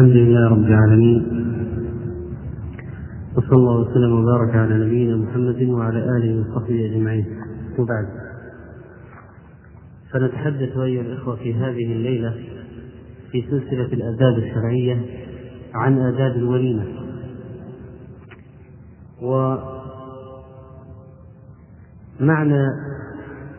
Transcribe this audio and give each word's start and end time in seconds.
الحمد 0.00 0.16
لله 0.16 0.48
رب 0.48 0.64
العالمين. 0.64 1.20
وصلى 3.36 3.52
الله 3.52 3.80
وسلم 3.80 4.12
وبارك 4.12 4.56
على 4.56 4.74
نبينا 4.74 5.16
محمد 5.16 5.62
وعلى 5.62 5.98
آله 5.98 6.40
وصحبه 6.40 6.86
أجمعين. 6.86 7.26
وبعد. 7.78 8.06
فنتحدث 10.12 10.76
أيها 10.76 11.00
الإخوة 11.00 11.36
في 11.36 11.54
هذه 11.54 11.92
الليلة 11.92 12.34
في 13.32 13.42
سلسلة 13.50 13.92
الآداب 13.92 14.38
الشرعية 14.38 15.06
عن 15.74 15.98
آداب 15.98 16.36
الوليمة. 16.36 16.84
ومعنى 22.20 22.64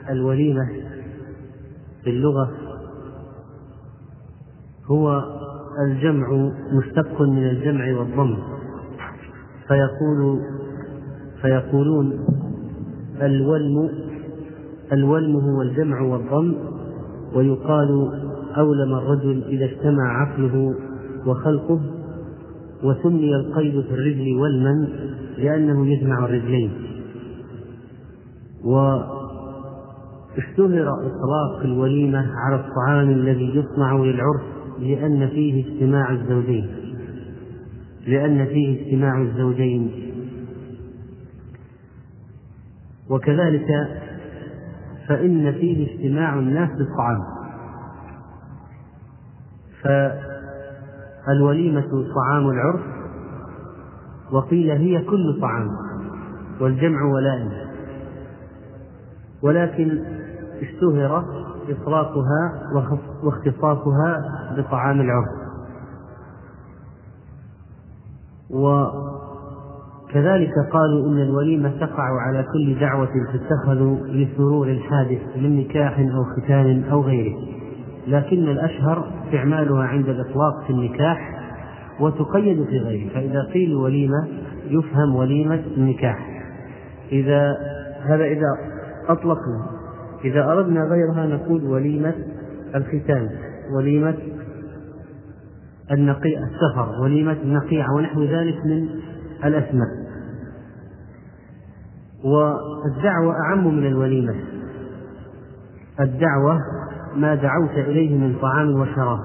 الوليمة 0.09 0.69
في 2.03 2.09
اللغة 2.09 2.51
هو 4.85 5.40
الجمع 5.80 6.52
مشتق 6.74 7.21
من 7.21 7.50
الجمع 7.50 8.00
والضم. 8.00 8.38
فيقول 9.68 10.39
فيقولون 11.42 12.25
الولم 13.21 13.89
الولم 14.94 15.36
هو 15.36 15.61
الجمع 15.61 16.02
والضم 16.02 16.54
ويقال 17.36 18.10
أولم 18.57 18.96
الرجل 18.96 19.44
إذا 19.44 19.66
اجتمع 19.66 20.21
عقله 20.21 20.75
وخلقه 21.25 21.80
وسمي 22.83 23.36
القيد 23.36 23.82
في 23.82 23.94
الرجل 23.94 24.36
ولما 24.39 24.88
لأنه 25.38 25.88
يجمع 25.88 26.25
الرجلين. 26.25 26.72
واشتهر 28.66 29.22
إطلاق 30.94 31.60
الوليمة 31.64 32.28
على 32.36 32.56
الطعام 32.56 33.09
الذي 33.09 33.56
يصنع 33.56 33.95
للعرس 33.95 34.42
لأن 34.81 35.27
فيه 35.27 35.66
اجتماع 35.66 36.11
الزوجين. 36.11 36.69
لأن 38.07 38.45
فيه 38.45 38.81
اجتماع 38.81 39.21
الزوجين. 39.21 40.11
وكذلك 43.09 43.67
فإن 45.07 45.51
فيه 45.51 45.95
اجتماع 45.95 46.39
الناس 46.39 46.69
بالطعام. 46.69 47.23
فالوليمة 51.25 52.05
طعام 52.16 52.49
العرس 52.49 52.81
وقيل 54.31 54.71
هي 54.71 55.01
كل 55.01 55.39
طعام 55.41 55.67
والجمع 56.61 57.03
ولائم 57.03 57.51
ولكن 59.43 60.03
اشتهر 60.61 61.41
إطلاقها 61.69 62.51
واختصاصها 63.23 64.23
بطعام 64.57 65.01
العرس 65.01 65.41
وكذلك 70.09 70.53
قالوا 70.71 71.07
إن 71.07 71.21
الوليمة 71.21 71.69
تقع 71.79 72.21
على 72.21 72.45
كل 72.53 72.79
دعوة 72.79 73.09
تتخذ 73.33 73.79
لسرور 74.05 74.67
الحادث 74.67 75.21
من 75.37 75.59
نكاح 75.59 75.99
أو 75.99 76.23
ختان 76.23 76.83
أو 76.91 77.01
غيره. 77.01 77.37
لكن 78.07 78.49
الأشهر 78.49 79.11
استعمالها 79.25 79.83
عند 79.83 80.09
الإطلاق 80.09 80.63
في 80.67 80.73
النكاح 80.73 81.41
وتقيد 81.99 82.63
في 82.63 82.77
غيره. 82.77 83.13
فإذا 83.13 83.43
قيل 83.53 83.75
وليمة 83.75 84.27
يفهم 84.67 85.15
وليمة 85.15 85.63
النكاح. 85.77 86.43
إذا 87.11 87.57
هذا 88.03 88.23
إذا 88.23 88.47
أطلقنا 89.09 89.80
إذا 90.25 90.45
أردنا 90.45 90.83
غيرها 90.83 91.25
نقول 91.27 91.64
وليمة 91.64 92.14
الختان 92.75 93.30
وليمة 93.75 94.17
النقي 95.91 96.38
السفر 96.38 97.02
وليمة 97.02 97.38
النقيعة 97.44 97.95
ونحو 97.95 98.23
ذلك 98.23 98.66
من 98.66 98.88
الأسماء. 99.45 99.88
والدعوة 102.23 103.35
أعم 103.45 103.75
من 103.75 103.88
الوليمة. 103.88 104.35
الدعوة 106.00 106.59
ما 107.16 107.35
دعوت 107.35 107.72
إليه 107.72 108.18
من 108.18 108.35
طعام 108.41 108.79
وشراب. 108.81 109.19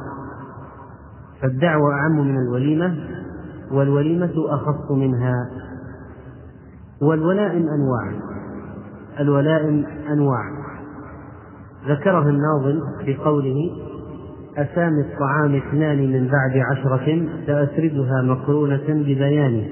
فالدعوة 1.43 1.95
أعم 1.95 2.29
من 2.29 2.37
الوليمة 2.37 2.97
والوليمة 3.73 4.33
أخص 4.49 4.91
منها. 4.91 5.51
والولائم 7.03 7.63
أنواع. 7.69 8.13
الولائم 9.21 9.87
أنواع. 10.13 10.56
ذكرها 11.89 12.31
الناظم 12.31 12.81
في 13.05 13.15
قوله 13.15 13.71
أسامي 14.57 15.01
الطعام 15.01 15.55
اثنان 15.55 15.99
من 15.99 16.29
بعد 16.29 16.63
عشرة 16.71 17.27
سأسردها 17.47 18.23
مقرونة 18.23 18.85
ببيان 18.89 19.63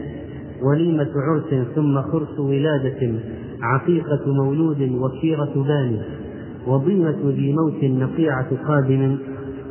وليمة 0.62 1.10
عرس 1.16 1.66
ثم 1.74 2.02
خرس 2.02 2.38
ولادة 2.38 3.12
عقيقة 3.62 4.20
مولود 4.26 4.80
وكيرة 4.82 5.52
بان 5.54 5.98
وضيمة 6.66 7.16
ذي 7.24 7.52
موت 7.52 7.84
نقيعة 7.84 8.66
قادم 8.68 9.16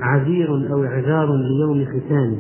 عذير 0.02 0.74
أو 0.74 0.84
إعذار 0.84 1.36
ليوم 1.36 1.86
ختان 1.86 2.38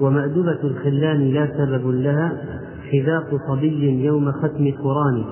ومأدبة 0.00 0.58
الخلان 0.64 1.30
لا 1.30 1.48
سبب 1.58 1.90
لها 1.90 2.32
حذاق 2.92 3.38
صبي 3.48 4.04
يوم 4.04 4.32
ختم 4.32 4.72
قران 4.82 5.24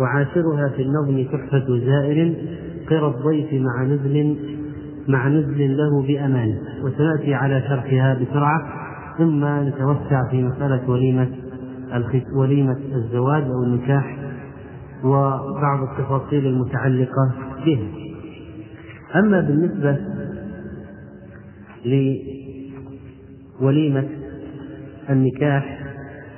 وعاشرها 0.00 0.68
في 0.68 0.82
النظم 0.82 1.24
تحفة 1.24 1.78
زائر 1.86 2.34
قرى 2.90 3.06
الضيف 3.06 3.52
مع 3.52 3.84
نزل 3.84 4.36
مع 5.08 5.28
نزل 5.28 5.76
له 5.76 6.02
بأمان. 6.02 6.58
وسنأتي 6.82 7.34
على 7.34 7.62
شرحها 7.68 8.14
بسرعة 8.14 8.62
ثم 9.18 9.44
نتوسع 9.44 10.30
في 10.30 10.42
مسألة 10.42 10.90
وليمة 10.90 11.28
وليمة 12.36 12.76
الزواج 12.94 13.42
أو 13.42 13.62
النكاح 13.62 14.16
وبعض 15.04 15.82
التفاصيل 15.82 16.46
المتعلقة 16.46 17.32
به 17.66 17.88
أما 19.16 19.40
بالنسبة 19.40 19.98
لوليمة 23.60 24.04
النكاح 25.10 25.78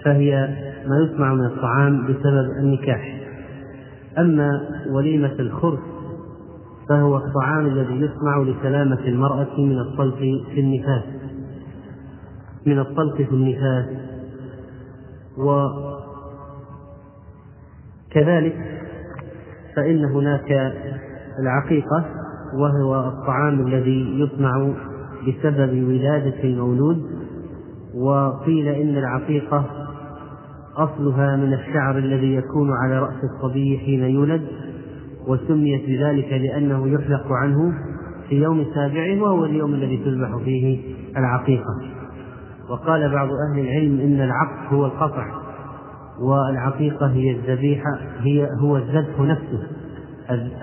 فهي 0.04 0.48
ما 0.86 0.96
يصنع 1.04 1.34
من 1.34 1.44
الطعام 1.44 2.06
بسبب 2.06 2.44
النكاح. 2.60 3.20
أما 4.18 4.60
وليمة 4.90 5.32
الخرس 5.38 5.93
فهو 6.88 7.16
الطعام 7.16 7.66
الذي 7.66 8.00
يصنع 8.00 8.38
لسلامة 8.38 9.00
المرأة 9.00 9.60
من 9.60 9.78
الطلق 9.78 10.18
في 10.54 10.60
النفاس. 10.60 11.02
من 12.66 12.78
الطلق 12.78 13.16
في 13.16 13.32
النفاس. 13.32 13.86
وكذلك 18.10 18.56
فإن 19.76 20.04
هناك 20.04 20.74
العقيقة 21.38 22.04
وهو 22.54 23.08
الطعام 23.08 23.66
الذي 23.66 24.20
يصنع 24.20 24.74
بسبب 25.28 25.88
ولادة 25.88 26.44
المولود 26.44 27.14
وقيل 27.94 28.68
إن 28.68 28.96
العقيقة 28.98 29.64
أصلها 30.76 31.36
من 31.36 31.52
الشعر 31.54 31.98
الذي 31.98 32.34
يكون 32.34 32.70
على 32.72 32.98
رأس 32.98 33.24
الصبي 33.24 33.78
حين 33.78 34.02
يولد. 34.02 34.42
وسميت 35.28 35.82
بذلك 35.86 36.32
لأنه 36.32 36.88
يحلق 36.88 37.32
عنه 37.32 37.72
في 38.28 38.42
يوم 38.42 38.66
سابعه 38.74 39.22
وهو 39.22 39.44
اليوم 39.44 39.74
الذي 39.74 39.96
تذبح 39.96 40.36
فيه 40.44 40.94
العقيقة. 41.16 41.80
وقال 42.70 43.12
بعض 43.12 43.28
أهل 43.28 43.60
العلم 43.60 44.00
إن 44.00 44.20
العقد 44.20 44.74
هو 44.74 44.86
القطع 44.86 45.26
والعقيقة 46.20 47.06
هي 47.06 47.30
الذبيحة 47.30 47.98
هي 48.18 48.48
هو 48.60 48.76
الذبح 48.76 49.20
نفسه. 49.20 49.66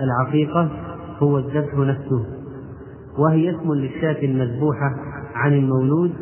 العقيقة 0.00 0.68
هو 1.18 1.38
الذبح 1.38 1.74
نفسه. 1.74 2.26
وهي 3.18 3.50
اسم 3.50 3.74
للشاة 3.74 4.24
المذبوحة 4.24 4.94
عن 5.34 5.52
المولود 5.52 6.12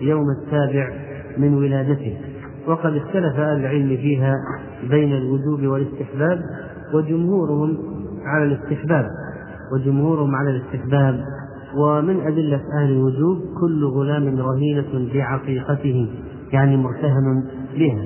يوم 0.00 0.26
السابع 0.30 0.92
من 1.38 1.54
ولادته. 1.54 2.16
وقد 2.66 2.96
اختلف 2.96 3.38
أهل 3.38 3.60
العلم 3.60 3.96
فيها 3.96 4.34
بين 4.90 5.12
الوجوب 5.12 5.62
والاستحباب 5.62 6.40
وجمهورهم 6.94 7.78
على 8.24 8.44
الاستحباب 8.44 9.06
وجمهورهم 9.72 10.34
على 10.34 10.50
الاستحباب. 10.50 11.20
ومن 11.76 12.20
أدلة 12.20 12.60
أهل 12.80 12.92
الوجوب 12.92 13.38
كل 13.60 13.84
غلام 13.84 14.40
رهينة 14.40 15.12
بعقيقته 15.14 16.08
يعني 16.52 16.76
مرتهن 16.76 17.44
بها. 17.78 18.04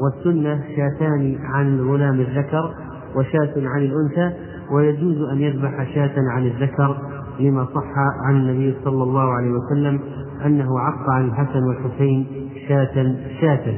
والسنة 0.00 0.64
شاتان 0.76 1.38
عن 1.40 1.78
الغلام 1.78 2.20
الذكر 2.20 2.74
وشاة 3.16 3.52
عن 3.56 3.82
الأنثى 3.82 4.36
ويجوز 4.72 5.28
أن 5.32 5.40
يذبح 5.40 5.94
شاة 5.94 6.14
عن 6.30 6.46
الذكر 6.46 6.96
لما 7.40 7.64
صح 7.64 7.92
عن 8.28 8.36
النبي 8.36 8.76
صلى 8.84 9.02
الله 9.02 9.32
عليه 9.32 9.50
وسلم 9.50 10.00
أنه 10.44 10.80
عق 10.80 11.10
عن 11.10 11.24
الحسن 11.24 11.64
والحسين 11.64 12.26
شاة 12.68 13.14
شاة. 13.40 13.74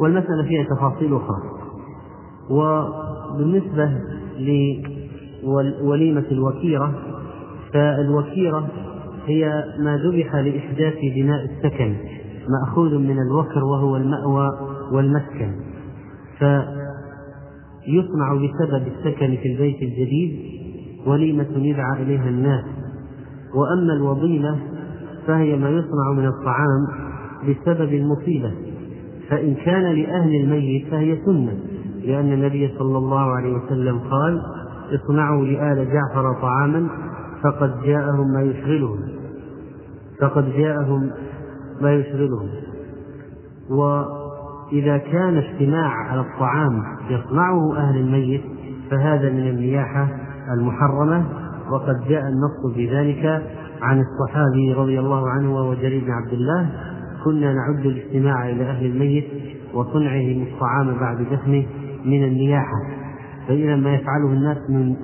والمسألة 0.00 0.42
فيها 0.48 0.64
تفاصيل 0.64 1.16
أخرى. 1.16 1.53
وبالنسبة 2.50 3.90
لوليمة 5.42 6.24
الوكيرة 6.32 6.94
فالوكيرة 7.72 8.68
هي 9.26 9.64
ما 9.78 9.96
ذبح 9.96 10.34
لإحداث 10.34 10.94
بناء 11.14 11.44
السكن 11.44 11.94
مأخوذ 12.48 12.98
من 12.98 13.18
الوكر 13.18 13.64
وهو 13.64 13.96
المأوى 13.96 14.50
والمسكن. 14.92 15.52
فيصنع 16.38 18.34
بسبب 18.34 18.82
السكن 18.86 19.36
في 19.36 19.52
البيت 19.52 19.82
الجديد 19.82 20.38
وليمة 21.06 21.46
يدعى 21.56 22.02
إليها 22.02 22.28
الناس. 22.28 22.64
وأما 23.54 23.92
الوضيمة 23.92 24.58
فهي 25.26 25.56
ما 25.56 25.70
يصنع 25.70 26.12
من 26.16 26.26
الطعام 26.26 26.86
بسبب 27.48 27.94
المصيبة 27.94 28.52
فإن 29.28 29.54
كان 29.54 29.82
لأهل 29.82 30.34
الميت 30.34 30.86
فهي 30.90 31.16
سنة. 31.26 31.58
لأن 32.06 32.32
النبي 32.32 32.74
صلى 32.78 32.98
الله 32.98 33.32
عليه 33.36 33.54
وسلم 33.54 33.98
قال 33.98 34.42
اصنعوا 34.94 35.44
لآل 35.44 35.88
جعفر 35.92 36.40
طعاما 36.42 36.88
فقد 37.42 37.82
جاءهم 37.82 38.32
ما 38.32 38.42
يشغلهم. 38.42 38.98
فقد 40.20 40.52
جاءهم 40.56 41.10
ما 41.80 41.92
يشغلهم. 41.92 42.48
وإذا 43.70 44.98
كان 44.98 45.36
اجتماع 45.36 45.88
على 45.88 46.20
الطعام 46.20 46.82
يصنعه 47.10 47.76
أهل 47.76 47.96
الميت 47.96 48.42
فهذا 48.90 49.30
من 49.30 49.48
النياحة 49.48 50.08
المحرمة 50.58 51.24
وقد 51.70 52.08
جاء 52.08 52.28
النص 52.28 52.74
في 52.74 52.96
ذلك 52.96 53.42
عن 53.82 54.00
الصحابي 54.00 54.72
رضي 54.72 55.00
الله 55.00 55.30
عنه 55.30 55.54
وهو 55.54 55.74
جرير 55.74 56.04
بن 56.04 56.10
عبد 56.10 56.32
الله 56.32 56.70
كنا 57.24 57.52
نعد 57.52 57.86
الاستماع 57.86 58.50
إلى 58.50 58.64
أهل 58.64 58.86
الميت 58.86 59.24
وصنعهم 59.74 60.42
الطعام 60.42 60.98
بعد 61.00 61.22
دفنه 61.22 61.66
من 62.04 62.24
النياحة 62.24 62.76
فإذا 63.48 63.76
ما 63.76 63.94
يفعله 63.94 64.26
الناس 64.26 64.58
من 64.70 64.96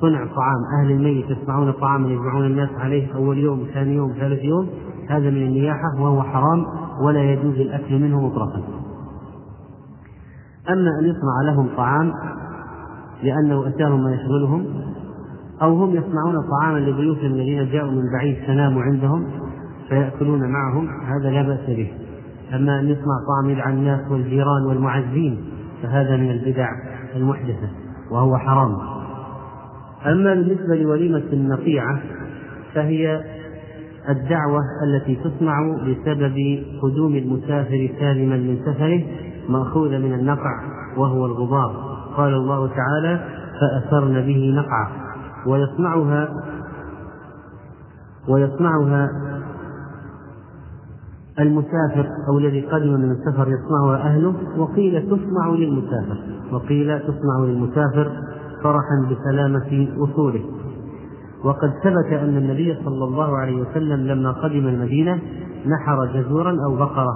صنع 0.00 0.26
طعام 0.26 0.60
أهل 0.80 0.90
الميت 0.90 1.30
يصنعون 1.30 1.72
طعاما 1.72 2.08
يجمعون 2.08 2.46
الناس 2.46 2.70
عليه 2.78 3.14
أول 3.14 3.38
يوم 3.38 3.66
ثاني 3.74 3.94
يوم 3.94 4.12
ثالث 4.12 4.44
يوم 4.44 4.68
هذا 5.08 5.30
من 5.30 5.42
النياحة 5.42 6.00
وهو 6.00 6.22
حرام 6.22 6.66
ولا 7.04 7.22
يجوز 7.22 7.54
الأكل 7.54 7.98
منه 7.98 8.26
مطلقا. 8.26 8.62
أما 10.70 10.90
أن 11.00 11.04
يصنع 11.04 11.52
لهم 11.52 11.68
طعام 11.76 12.12
لأنه 13.22 13.68
أتاهم 13.68 14.04
ما 14.04 14.14
يشغلهم 14.14 14.66
أو 15.62 15.74
هم 15.84 15.90
يصنعون 15.90 16.34
طعاما 16.50 16.78
لضيوفهم 16.78 17.26
الذين 17.26 17.70
جاءوا 17.72 17.90
من 17.90 18.02
بعيد 18.12 18.36
فناموا 18.46 18.82
عندهم 18.82 19.26
فيأكلون 19.88 20.52
معهم 20.52 20.88
هذا 20.88 21.30
لا 21.30 21.42
بأس 21.42 21.66
به. 21.66 21.92
أما 22.54 22.80
أن 22.80 22.88
يصنع 22.88 23.14
طعام 23.28 23.50
يدعى 23.50 23.72
الناس 23.72 24.10
والجيران 24.10 24.66
والمعزين 24.66 25.51
فهذا 25.82 26.16
من 26.16 26.30
البدع 26.30 26.68
المحدثة 27.16 27.68
وهو 28.10 28.38
حرام. 28.38 28.76
أما 30.06 30.34
بالنسبة 30.34 30.76
لوليمة 30.76 31.22
النقيعة 31.32 32.00
فهي 32.74 33.22
الدعوة 34.08 34.60
التي 34.86 35.16
تصنع 35.16 35.76
بسبب 35.76 36.64
قدوم 36.82 37.14
المسافر 37.14 37.90
سالما 38.00 38.36
من 38.36 38.58
سفره 38.64 39.02
مأخوذة 39.48 39.98
من 39.98 40.12
النقع 40.12 40.62
وهو 40.96 41.26
الغبار. 41.26 41.92
قال 42.16 42.34
الله 42.34 42.68
تعالى 42.68 43.24
فأثرن 43.60 44.20
به 44.20 44.54
نقعا 44.56 44.88
ويصنعها 45.46 46.28
ويصنعها 48.28 49.08
المسافر 51.40 52.06
أو 52.28 52.38
الذي 52.38 52.60
قدم 52.60 52.92
من 52.92 53.10
السفر 53.10 53.48
يصنعها 53.48 53.96
أهله 53.96 54.34
وقيل 54.56 55.02
تصنع 55.02 55.48
للمسافر 55.48 56.16
وقيل 56.52 57.00
تصنع 57.00 57.38
للمسافر 57.44 58.12
فرحا 58.62 59.10
بسلامة 59.10 59.88
وصوله. 59.98 60.40
وقد 61.44 61.70
ثبت 61.84 62.12
أن 62.12 62.36
النبي 62.36 62.74
صلى 62.84 63.04
الله 63.04 63.36
عليه 63.36 63.60
وسلم 63.60 64.06
لما 64.06 64.32
قدم 64.32 64.68
المدينة 64.68 65.18
نحر 65.66 66.06
جزورا 66.06 66.56
أو 66.66 66.76
بقرة. 66.76 67.14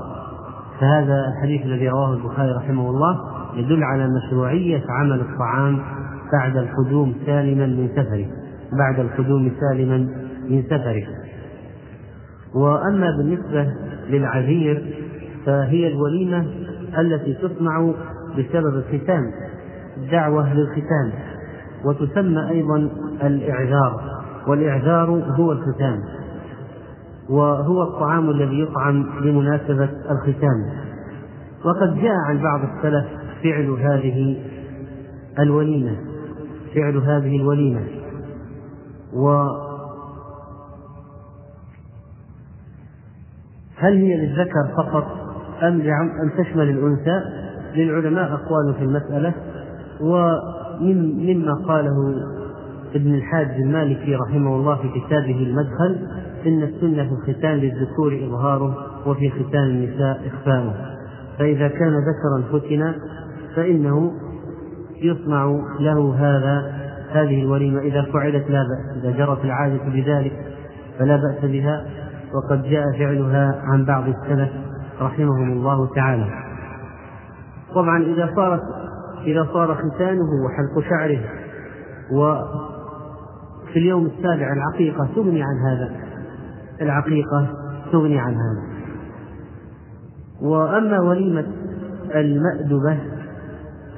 فهذا 0.81 1.25
الحديث 1.29 1.67
الذي 1.67 1.89
رواه 1.89 2.15
البخاري 2.15 2.53
رحمه 2.53 2.91
الله 2.91 3.21
يدل 3.55 3.83
على 3.83 4.09
مشروعية 4.09 4.83
عمل 4.89 5.21
الطعام 5.21 5.79
بعد 6.33 6.57
القدوم 6.57 7.15
سالما 7.27 7.67
من 7.67 7.89
سفره 7.89 8.27
بعد 8.79 9.01
القدوم 9.01 9.53
سالما 9.61 9.97
من 10.49 10.63
سفره. 10.63 11.26
وأما 12.57 13.17
بالنسبة 13.17 13.73
للعذير 14.09 14.95
فهي 15.47 15.89
الوليمة 15.89 16.47
التي 16.99 17.35
تصنع 17.35 17.93
بسبب 18.39 18.77
الختان 18.77 19.33
دعوة 20.13 20.55
للختان 20.55 21.13
وتسمى 21.85 22.51
أيضا 22.51 22.91
الإعذار 23.23 24.01
والإعذار 24.47 25.11
هو 25.11 25.53
الختان 25.53 26.01
وهو 27.31 27.83
الطعام 27.83 28.31
الذي 28.31 28.61
يطعم 28.61 29.07
بمناسبة 29.23 29.89
الختان. 30.11 30.87
وقد 31.65 31.95
جاء 31.95 32.15
عن 32.29 32.43
بعض 32.43 32.61
السلف 32.61 33.07
فعل 33.43 33.71
هذه 33.71 34.37
الوليمة 35.39 35.97
فعل 36.75 36.97
هذه 36.97 37.37
الوليمة 37.37 37.81
و 39.13 39.47
هل 43.77 43.97
هي 43.97 44.17
للذكر 44.17 44.69
فقط 44.77 45.07
أم 45.63 45.81
أم 46.23 46.31
تشمل 46.39 46.71
الأنثى؟ 46.71 47.21
للعلماء 47.75 48.33
أقوال 48.33 48.75
في 48.79 48.85
المسألة. 48.85 49.33
ومن 50.01 51.27
مما 51.27 51.55
قاله 51.55 52.15
ابن 52.95 53.15
الحاج 53.15 53.51
المالكي 53.51 54.15
رحمه 54.15 54.57
الله 54.57 54.77
في 54.77 54.89
كتابه 55.01 55.43
المدخل 55.43 55.99
إن 56.47 56.63
السنة 56.63 57.05
في 57.05 57.31
الختان 57.31 57.57
للذكور 57.57 58.21
إظهاره 58.25 58.77
وفي 59.07 59.31
ختان 59.31 59.65
النساء 59.65 60.21
إخفاؤه 60.27 60.75
فإذا 61.39 61.69
كان 61.69 61.95
ذكرا 61.95 62.59
فتن 62.59 62.95
فإنه 63.57 64.13
يصنع 65.03 65.61
له 65.81 66.15
هذا 66.19 66.73
هذه 67.13 67.43
الوليمة. 67.43 67.81
إذا 67.81 68.03
فعلت 68.03 68.51
لا 68.51 68.63
بأس 68.63 69.05
إذا 69.05 69.19
جرت 69.19 69.45
العادة 69.45 69.85
بذلك 69.85 70.33
فلا 70.99 71.17
بأس 71.17 71.51
بها. 71.51 71.87
وقد 72.35 72.63
جاء 72.63 72.85
فعلها 72.99 73.63
عن 73.63 73.85
بعض 73.85 74.05
السلف 74.09 74.51
رحمهم 75.01 75.53
الله 75.53 75.95
تعالى. 75.95 76.27
طبعا 77.75 78.03
إذا 78.03 78.31
صارت 78.37 78.63
إذا 79.25 79.49
صار 79.53 79.75
ختانه 79.75 80.29
وحلق 80.45 80.89
شعره 80.89 81.21
وفي 82.13 83.77
اليوم 83.77 84.07
السابع 84.07 84.53
العقيقة 84.53 85.09
تغني 85.15 85.43
عن 85.43 85.57
هذا 85.67 85.97
العقيقة 86.81 87.49
تغني 87.93 88.19
عن 88.19 88.35
هذا. 88.35 88.77
وأما 90.43 91.01
وليمة 91.01 91.47
المأدبة 92.15 92.99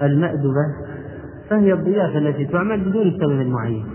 المأدبة 0.02 0.66
فهي 1.50 1.73
الضيافة 1.73 2.18
التي 2.18 2.44
تعمل 2.47 2.90
بدون 2.90 3.18
سبب 3.20 3.47
معين 3.47 3.87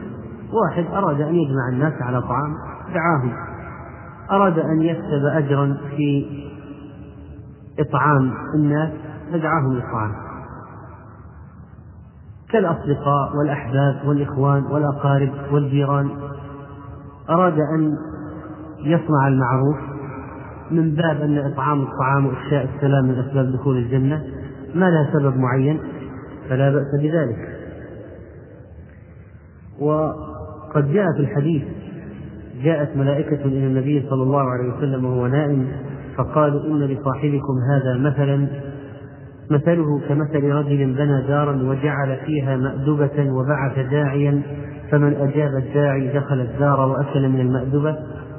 واحد 0.54 0.86
أراد 0.94 1.22
أن 1.22 1.36
يجمع 1.36 1.70
الناس 1.70 2.02
على 2.02 2.22
طعام 2.22 2.56
دعاهم. 2.94 3.52
أراد 4.34 4.60
أن 4.60 4.82
يكسب 4.82 5.25
أجرا 5.25 5.78
في 5.98 6.25
إطعام 7.80 8.34
الناس 8.56 8.92
فدعاهم 9.32 9.74
للطعام 9.74 10.12
كالأصدقاء 12.50 13.38
والأحباب 13.38 14.08
والإخوان 14.08 14.63
والأقارب 14.63 15.32
والجيران 15.52 16.10
أراد 17.30 17.54
أن 17.54 17.98
يصنع 18.80 19.28
المعروف 19.28 19.78
من 20.72 20.96
باب 20.96 21.22
أن 21.22 21.38
إطعام 21.38 21.82
الطعام 21.82 22.25
وإفشاء 22.25 22.70
السلام 22.75 23.06
من 23.06 23.20
أسباب 23.20 23.52
دخول 23.52 23.78
الجنة. 23.78 24.24
ما 24.75 24.86
لها 24.90 25.13
سبب 25.13 25.38
معين؟ 25.38 25.80
فلا 26.50 26.72
بأس 26.72 26.88
بذلك. 27.02 27.60
وقد 29.80 30.94
جاء 30.94 31.06
في 31.16 31.20
الحديث 31.20 31.63
جاءت 32.63 32.98
ملائكة 32.98 33.46
إلى 33.46 33.67
النبي 33.67 34.05
صلى 34.10 34.24
الله 34.24 34.41
عليه 34.41 34.74
وسلم 34.74 35.05
وهو 35.05 35.27
نائم 35.27 35.67
فقالوا 36.17 36.65
إن 36.65 36.79
لصاحبكم 36.79 37.53
هذا 37.72 37.98
مثلا. 37.98 38.48
مثله 39.51 40.00
كمثل 40.10 40.43
رجل 40.43 40.93
بنى 40.93 41.27
دارا 41.27 41.55
وجعل 41.63 42.17
فيها 42.25 42.58
مأدبة 42.58 43.32
وبعث 43.32 43.79
داعيا 43.91 44.41
فمن 44.91 45.13
أجاب 45.13 45.55
الداعي 45.55 46.08
دخل 46.08 46.39
الدار 46.39 46.79
وأكل 46.79 47.29
من 47.29 47.39
المأدبة 47.39 47.96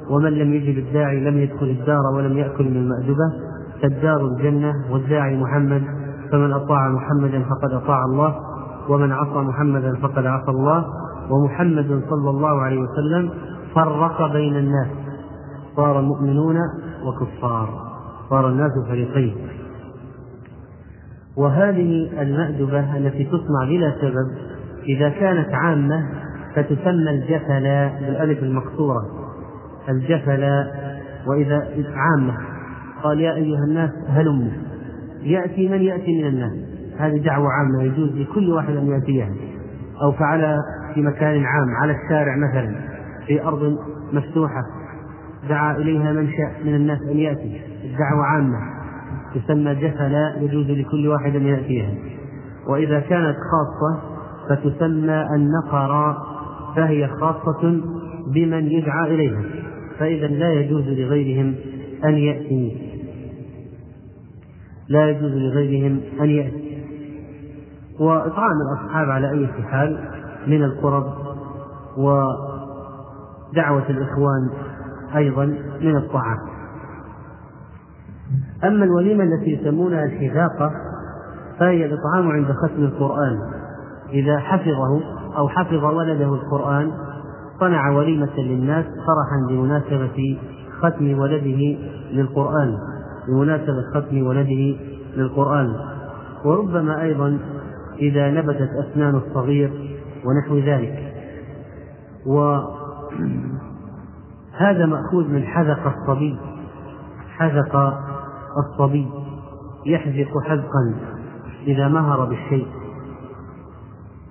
ومن 0.09 0.31
لم 0.31 0.53
يجب 0.53 0.77
الداعي 0.77 1.19
لم 1.19 1.37
يدخل 1.37 1.65
الدار 1.65 2.01
ولم 2.15 2.37
يأكل 2.37 2.63
من 2.63 2.77
المأدبة 2.77 3.33
فالدار 3.81 4.27
الجنة 4.27 4.73
والداعي 4.91 5.37
محمد 5.37 5.83
فمن 6.31 6.51
أطاع 6.51 6.89
محمدا 6.89 7.43
فقد 7.43 7.73
أطاع 7.73 8.05
الله 8.05 8.35
ومن 8.89 9.11
عصى 9.11 9.39
محمدا 9.39 9.95
فقد 9.95 10.25
عصى 10.25 10.51
الله 10.51 10.85
ومحمد 11.29 12.01
صلى 12.09 12.29
الله 12.29 12.61
عليه 12.61 12.79
وسلم 12.79 13.29
فرق 13.75 14.31
بين 14.33 14.55
الناس. 14.55 14.87
صار 15.75 16.01
مؤمنون 16.01 16.55
وكفار. 17.03 17.69
صار 18.29 18.49
الناس 18.49 18.71
فريقين. 18.87 19.35
وهذه 21.37 22.21
المأدبة 22.21 22.97
التي 22.97 23.23
تصنع 23.23 23.65
بلا 23.69 23.95
سبب 24.01 24.31
إذا 24.83 25.09
كانت 25.09 25.53
عامة 25.53 26.09
فتسمى 26.55 27.09
الجفلا 27.09 27.87
بالألف 27.87 28.43
المقصورة. 28.43 29.05
الجفل 29.89 30.43
وإذا 31.27 31.67
عامة. 31.95 32.37
قال 33.03 33.19
يا 33.19 33.33
أيها 33.35 33.63
الناس 33.67 33.91
هلموا 34.09 34.51
يأتي 35.21 35.69
من 35.69 35.81
يأتي 35.81 36.21
من 36.21 36.27
الناس. 36.27 36.53
هذه 36.97 37.17
دعوة 37.17 37.47
عامة 37.51 37.83
يجوز 37.83 38.09
لكل 38.09 38.51
واحد 38.51 38.75
أن 38.75 38.87
يأتيها. 38.87 39.29
أو 40.01 40.11
فعل 40.11 40.57
في 40.93 41.01
مكان 41.01 41.43
عام 41.45 41.69
على 41.81 41.91
الشارع 41.91 42.35
مثلا. 42.37 42.94
في 43.27 43.43
أرض 43.43 43.77
مفتوحة 44.13 44.61
دعا 45.49 45.77
إليها 45.77 46.13
من 46.13 46.27
شاء 46.27 46.63
من 46.65 46.75
الناس 46.75 47.01
أن 47.01 47.17
يأتي 47.17 47.61
الدعوة 47.83 48.23
عامة 48.25 48.57
تسمى 49.35 49.75
جفلا 49.75 50.37
يجوز 50.41 50.69
لكل 50.71 51.07
واحد 51.07 51.35
أن 51.35 51.45
يأتيها. 51.45 51.93
وإذا 52.67 52.99
كانت 52.99 53.35
خاصة 53.51 54.01
فتسمى 54.49 55.27
النقر 55.35 56.15
فهي 56.75 57.07
خاصة 57.07 57.81
بمن 58.33 58.71
يدعى 58.71 59.15
إليها 59.15 59.41
فإذا 59.99 60.27
لا 60.27 60.53
يجوز 60.53 60.87
لغيرهم 60.87 61.55
أن 62.05 62.17
يأتي. 62.17 62.91
لا 64.89 65.09
يجوز 65.09 65.31
لغيرهم 65.31 66.01
أن 66.21 66.29
يأتي. 66.29 66.65
وإطعام 67.99 68.55
الأصحاب 68.71 69.09
على 69.09 69.31
أي 69.31 69.47
حال 69.63 69.99
من 70.47 70.63
القرب 70.63 71.05
ودعوة 73.55 73.89
الإخوان 73.89 74.49
أيضا 75.15 75.45
من 75.81 75.95
الطعام 75.95 76.37
أما 78.63 78.85
الوليمة 78.85 79.23
التي 79.23 79.51
يسمونها 79.51 80.03
الحذاقة 80.03 80.71
فهي 81.59 81.85
الإطعام 81.85 82.29
عند 82.31 82.51
ختم 82.51 82.83
القرآن. 82.83 83.39
إذا 84.09 84.39
حفظه 84.39 85.01
أو 85.37 85.49
حفظ 85.49 85.83
ولده 85.83 86.33
القرآن 86.33 86.91
صنع 87.59 87.89
وليمة 87.89 88.37
للناس 88.37 88.85
فرحا 88.85 89.47
بمناسبة 89.49 90.39
ختم 90.81 91.19
ولده 91.19 91.77
للقرآن. 92.11 92.77
بمناسبة 93.27 93.81
ختم 93.93 94.27
ولده 94.27 94.77
للقرآن. 95.15 95.75
وربما 96.45 97.01
أيضا 97.01 97.39
إذا 97.99 98.31
نبتت 98.31 98.69
أسنان 98.85 99.15
الصغير 99.15 99.71
ونحو 100.25 100.57
ذلك. 100.57 101.13
وهذا 104.53 104.85
مأخوذ 104.85 105.27
من 105.27 105.43
حذق 105.43 105.87
الصبي. 105.87 106.37
حذق 107.37 107.75
الصبي. 108.57 109.09
يحذق 109.85 110.43
حذقا 110.43 110.95
إذا 111.67 111.87
مهر 111.87 112.25
بالشيء. 112.25 112.67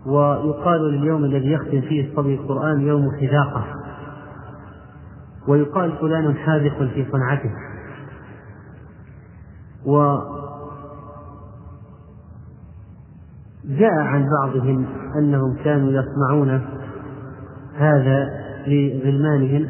ويقال 0.06 0.80
لليوم 0.80 1.24
الذي 1.24 1.52
يختم 1.52 1.80
فيه 1.80 2.10
الصبي 2.10 2.34
القرآن 2.34 2.80
يوم 2.80 3.10
حذاقة. 3.20 3.64
ويقال 5.48 5.92
فلان 6.00 6.36
حاذق 6.36 6.78
في 6.78 7.06
صنعته. 7.12 7.50
و 9.86 10.18
جاء 13.64 13.94
عن 14.00 14.30
بعضهم 14.30 14.86
أنهم 15.18 15.56
كانوا 15.64 15.92
يصنعون 15.92 16.60
هذا 17.76 18.43
لغلمانهم. 18.66 19.68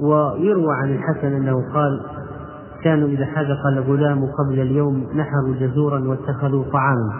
ويروى 0.00 0.74
عن 0.82 0.94
الحسن 0.94 1.32
أنه 1.32 1.72
قال 1.74 2.00
كانوا 2.82 3.08
إذا 3.08 3.26
حذق 3.26 3.66
الغلام 3.66 4.26
قبل 4.26 4.60
اليوم 4.60 5.06
نحروا 5.14 5.54
جزورا 5.60 6.08
واتخذوا 6.08 6.64
طعاما. 6.72 7.12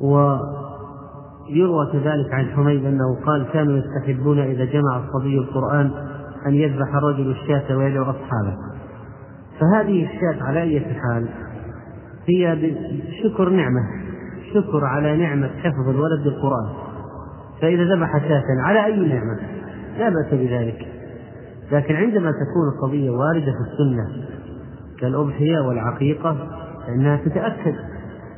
ويروى 0.00 1.92
كذلك 1.92 2.32
عن 2.32 2.44
حميد 2.44 2.84
أنه 2.84 3.24
قال 3.26 3.46
كانوا 3.52 3.78
يستحبون 3.78 4.38
إذا 4.38 4.64
جمع 4.64 4.96
الصبي 4.96 5.38
القرآن 5.38 5.90
أن 6.46 6.54
يذبح 6.54 6.94
الرجل 6.94 7.30
الشاة 7.30 7.76
ويدعو 7.76 8.02
أصحابه. 8.02 8.56
فهذه 9.60 10.04
الشاة 10.04 10.44
على 10.44 10.62
أي 10.62 10.80
حال 10.80 11.28
هي 12.28 12.74
شكر 13.22 13.48
نعمة 13.48 13.80
شكر 14.54 14.84
على 14.84 15.16
نعمة 15.16 15.48
حفظ 15.48 15.88
الولد 15.88 16.26
للقرآن 16.26 16.89
فإذا 17.60 17.94
ذبح 17.94 18.28
شاة 18.28 18.44
على 18.60 18.84
أي 18.84 19.08
نعمة 19.08 19.38
لا 19.98 20.08
بأس 20.08 20.34
بذلك. 20.34 20.86
لكن 21.72 21.94
عندما 21.94 22.30
تكون 22.30 22.68
القضية 22.74 23.10
واردة 23.10 23.52
في 23.52 23.72
السنة 23.72 24.26
كالأضحية 25.00 25.60
والعقيقة 25.60 26.48
فإنها 26.86 27.16
تتأكد 27.16 27.74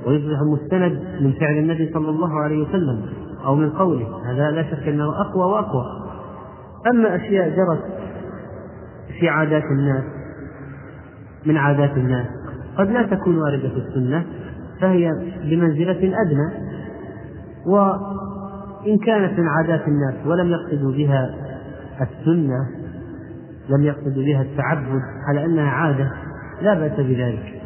ويصبح 0.07 0.39
مستند 0.53 0.93
من 1.21 1.33
فعل 1.33 1.59
النبي 1.59 1.91
صلى 1.95 2.11
الله 2.11 2.41
عليه 2.41 2.63
وسلم 2.63 3.03
أو 3.45 3.55
من 3.55 3.71
قوله. 3.71 4.07
هذا 4.27 4.51
لا 4.51 4.63
شك 4.63 4.89
أنه 4.89 5.21
أقوى 5.21 5.45
وأقوى. 5.45 5.85
أما 6.95 7.17
أشياء 7.17 7.49
جرت 7.49 7.85
في 9.21 9.29
عادات 9.29 9.65
الناس 9.65 10.05
من 11.47 11.57
عادات 11.57 11.97
الناس 11.97 12.27
قد 12.79 12.91
لا 12.91 13.03
تكون 13.03 13.39
واردة 13.39 13.69
في 13.69 13.77
السنة 13.77 14.25
فهي 14.81 15.11
بمنزلة 15.45 16.13
أدنى. 16.23 16.73
وإن 18.83 18.99
كانت 18.99 19.39
من 19.39 19.49
عادات 19.49 19.89
الناس 19.89 20.27
ولم 20.27 20.51
يقصدوا 20.51 20.93
بها 20.93 21.35
السنة 22.01 22.69
لم 23.69 23.83
يقصدوا 23.83 24.25
بها 24.25 24.43
التعبد 24.43 25.01
على 25.29 25.45
أنها 25.45 25.71
عادة 25.71 26.13
لا 26.63 26.75
بأس 26.75 27.01
بذلك. 27.01 27.63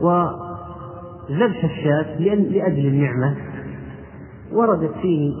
وذبح 0.00 1.64
الشاة 1.64 2.18
لأجل 2.20 2.86
النعمة 2.86 3.36
وردت 4.52 4.92
فيه 5.02 5.32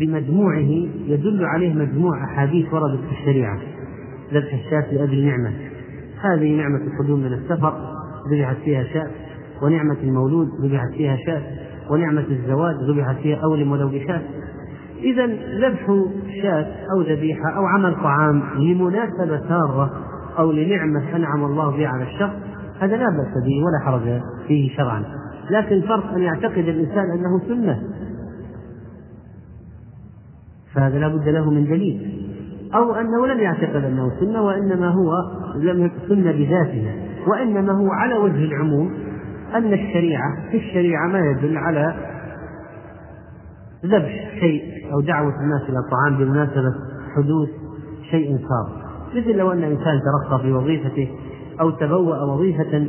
بمجموعه 0.00 0.88
يدل 1.06 1.44
عليه 1.44 1.74
مجموع 1.74 2.24
أحاديث 2.24 2.74
وردت 2.74 3.00
في 3.00 3.20
الشريعة. 3.20 3.58
ذبح 4.32 4.54
الشاة 4.54 4.94
لأجل 4.94 5.24
نعمة. 5.24 5.52
هذه 6.20 6.56
نعمة 6.56 6.80
القدوم 6.86 7.20
من 7.20 7.32
السفر 7.32 7.96
ذبحت 8.30 8.56
فيها 8.56 8.84
شاة 8.84 9.10
ونعمة 9.62 9.96
المولود 10.02 10.48
ذبحت 10.60 10.90
فيها 10.92 11.16
شاة. 11.26 11.65
ونعمة 11.90 12.24
الزواج 12.30 12.74
ذبحت 12.90 13.16
فيها 13.16 13.36
أولم 13.44 13.72
ولو 13.72 13.88
إذا 15.02 15.26
ذبح 15.60 15.86
شاة 16.42 16.66
أو 16.94 17.02
ذبيحة 17.02 17.56
أو 17.56 17.66
عمل 17.66 17.94
طعام 17.94 18.42
لمناسبة 18.58 19.48
سارة 19.48 19.90
أو 20.38 20.52
لنعمة 20.52 21.16
أنعم 21.16 21.44
الله 21.44 21.76
بها 21.76 21.88
على 21.88 22.02
الشخص 22.02 22.36
هذا 22.80 22.96
لا 22.96 23.04
بأس 23.04 23.44
به 23.44 23.64
ولا 23.64 23.84
حرج 23.84 24.20
فيه 24.46 24.76
شرعا. 24.76 25.04
لكن 25.50 25.80
فرق 25.80 26.14
أن 26.14 26.22
يعتقد 26.22 26.68
الإنسان 26.68 27.10
أنه 27.10 27.40
سنة. 27.48 27.82
فهذا 30.74 30.98
لا 30.98 31.08
بد 31.08 31.28
له 31.28 31.50
من 31.50 31.64
دليل. 31.64 32.26
أو 32.74 32.94
أنه 32.94 33.26
لم 33.26 33.40
يعتقد 33.40 33.84
أنه 33.84 34.12
سنة 34.20 34.42
وإنما 34.42 34.88
هو 34.88 35.12
لم 35.56 35.90
سنة 36.08 36.32
بذاتها 36.32 36.94
وإنما 37.26 37.72
هو 37.72 37.90
على 37.90 38.14
وجه 38.18 38.44
العموم 38.44 38.90
أن 39.54 39.72
الشريعة 39.72 40.50
في 40.50 40.56
الشريعة 40.56 41.06
ما 41.06 41.18
يدل 41.18 41.58
على 41.58 41.94
ذبح 43.84 44.38
شيء 44.40 44.62
أو 44.92 45.00
دعوة 45.00 45.40
الناس 45.40 45.62
إلى 45.68 45.78
الطعام 45.78 46.16
بمناسبة 46.18 46.74
حدوث 47.16 47.48
شيء 48.10 48.38
صار 48.38 48.86
مثل 49.14 49.36
لو 49.36 49.52
أن 49.52 49.62
إنسان 49.62 50.00
ترقى 50.00 50.42
في 50.42 50.52
وظيفته 50.52 51.08
أو 51.60 51.70
تبوأ 51.70 52.16
وظيفة 52.16 52.86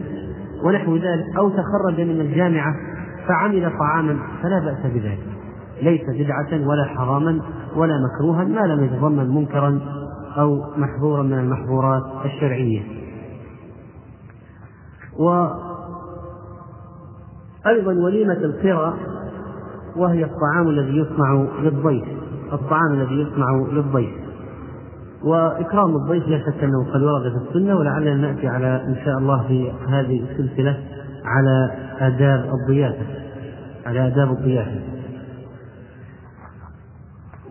ونحو 0.63 0.95
ذلك 0.95 1.25
أو 1.37 1.49
تخرج 1.49 2.01
من 2.01 2.21
الجامعة 2.21 2.75
فعمل 3.27 3.71
طعاما 3.79 4.17
فلا 4.43 4.59
بأس 4.59 4.91
بذلك. 4.91 5.27
ليس 5.81 6.01
بدعة 6.09 6.67
ولا 6.67 6.85
حراما 6.85 7.41
ولا 7.75 7.93
مكروها 8.05 8.43
ما 8.43 8.59
لم 8.59 8.83
يتضمن 8.83 9.35
منكرا 9.35 9.79
أو 10.37 10.61
محظورا 10.77 11.23
من 11.23 11.39
المحظورات 11.39 12.03
الشرعية. 12.25 12.81
وأيضا 17.67 17.93
وليمة 17.93 18.33
القرى 18.33 18.93
وهي 19.95 20.23
الطعام 20.23 20.69
الذي 20.69 20.97
يصنع 20.97 21.47
للضيف 21.61 22.03
الطعام 22.53 22.93
الذي 22.93 23.15
يصنع 23.15 23.67
للضيف. 23.71 24.09
وإكرام 25.23 25.95
الضيف 25.95 26.27
لا 26.27 26.39
شك 26.39 26.63
أنه 26.63 26.93
قد 26.93 27.01
ورد 27.01 27.31
في 27.31 27.49
السنة 27.49 27.75
ولعلنا 27.75 28.15
نأتي 28.15 28.47
على 28.47 28.83
إن 28.87 28.95
شاء 29.05 29.17
الله 29.17 29.47
في 29.47 29.71
هذه 29.87 30.23
السلسلة 30.31 30.79
على 31.25 31.71
آداب 31.99 32.49
الضيافة 32.53 33.05
على 33.85 34.07
آداب 34.07 34.31
الضيافة. 34.31 34.79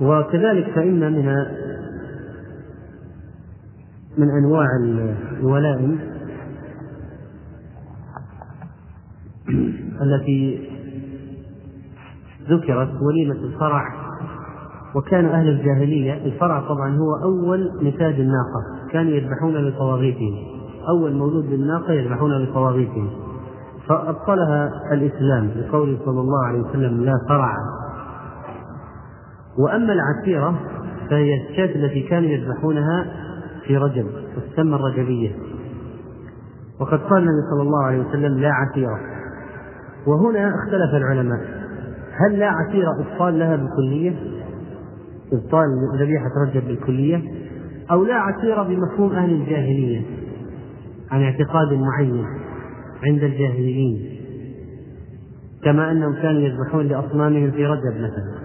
وكذلك 0.01 0.71
فإن 0.75 1.13
من 1.13 1.45
من 4.19 4.31
أنواع 4.31 4.67
الولائم 5.41 6.16
التي 10.03 10.69
ذكرت 12.51 12.91
وليمة 13.03 13.45
الفرع 13.45 14.07
وكان 14.95 15.25
أهل 15.25 15.49
الجاهلية 15.49 16.13
الفرع 16.25 16.61
طبعا 16.61 16.97
هو 16.97 17.15
أول 17.23 17.71
نتاج 17.83 18.21
الناقة 18.21 18.91
كانوا 18.91 19.13
يذبحون 19.13 19.57
لطواغيتهم 19.57 20.35
أول 20.89 21.13
مولود 21.13 21.45
للناقة 21.45 21.93
يذبحون 21.93 22.43
لطواغيتهم 22.43 23.11
فأبطلها 23.89 24.71
الإسلام 24.93 25.51
بقوله 25.57 25.99
صلى 26.05 26.21
الله 26.21 26.47
عليه 26.47 26.61
وسلم 26.61 27.05
لا 27.05 27.15
فرع 27.29 27.57
وأما 29.59 29.93
العسيرة 29.93 30.61
فهي 31.11 31.35
الشاة 31.51 31.85
التي 31.85 32.01
كانوا 32.03 32.29
يذبحونها 32.31 33.07
في 33.67 33.77
رجب 33.77 34.07
تسمى 34.53 34.75
الرجبية. 34.75 35.31
وقد 36.81 36.99
قال 36.99 37.19
النبي 37.19 37.43
صلى 37.51 37.63
الله 37.63 37.85
عليه 37.85 37.99
وسلم 37.99 38.39
لا 38.39 38.51
عسيرة 38.53 39.16
وهنا 40.07 40.49
اختلف 40.49 40.95
العلماء. 40.95 41.41
هل 42.13 42.39
لا 42.39 42.47
عسيرة 42.47 42.91
إبطال 43.01 43.39
لها 43.39 43.57
بالكلية؟ 43.57 44.17
إبطال 45.33 45.67
ذبيحة 46.01 46.31
رجب 46.47 46.67
بالكلية؟ 46.67 47.23
أو 47.91 48.05
لا 48.05 48.15
عسيرة 48.15 48.63
بمفهوم 48.63 49.13
أهل 49.13 49.31
الجاهلية؟ 49.31 50.03
عن 51.11 51.23
اعتقاد 51.23 51.73
معين 51.73 52.27
عند 53.03 53.23
الجاهليين. 53.23 54.17
كما 55.65 55.93
أنهم 55.93 56.15
كانوا 56.15 56.41
يذبحون 56.41 56.87
لأصنامهم 56.87 57.51
في 57.51 57.67
رجب 57.67 57.95
مثلا 57.97 58.37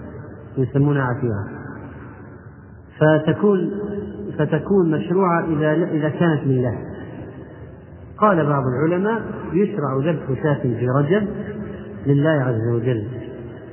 يسمونها 0.57 1.03
عسيرة 1.03 1.61
فتكون 2.99 3.71
فتكون 4.37 4.91
مشروعة 4.91 5.45
إذا 5.45 5.73
إذا 5.73 6.09
كانت 6.09 6.43
لله. 6.45 6.90
قال 8.21 8.45
بعض 8.45 8.63
العلماء 8.67 9.21
يشرع 9.53 9.97
ذبح 9.97 10.43
شاة 10.43 10.61
في 10.61 10.87
رجب 10.99 11.27
لله 12.05 12.29
عز 12.29 12.67
وجل 12.75 13.07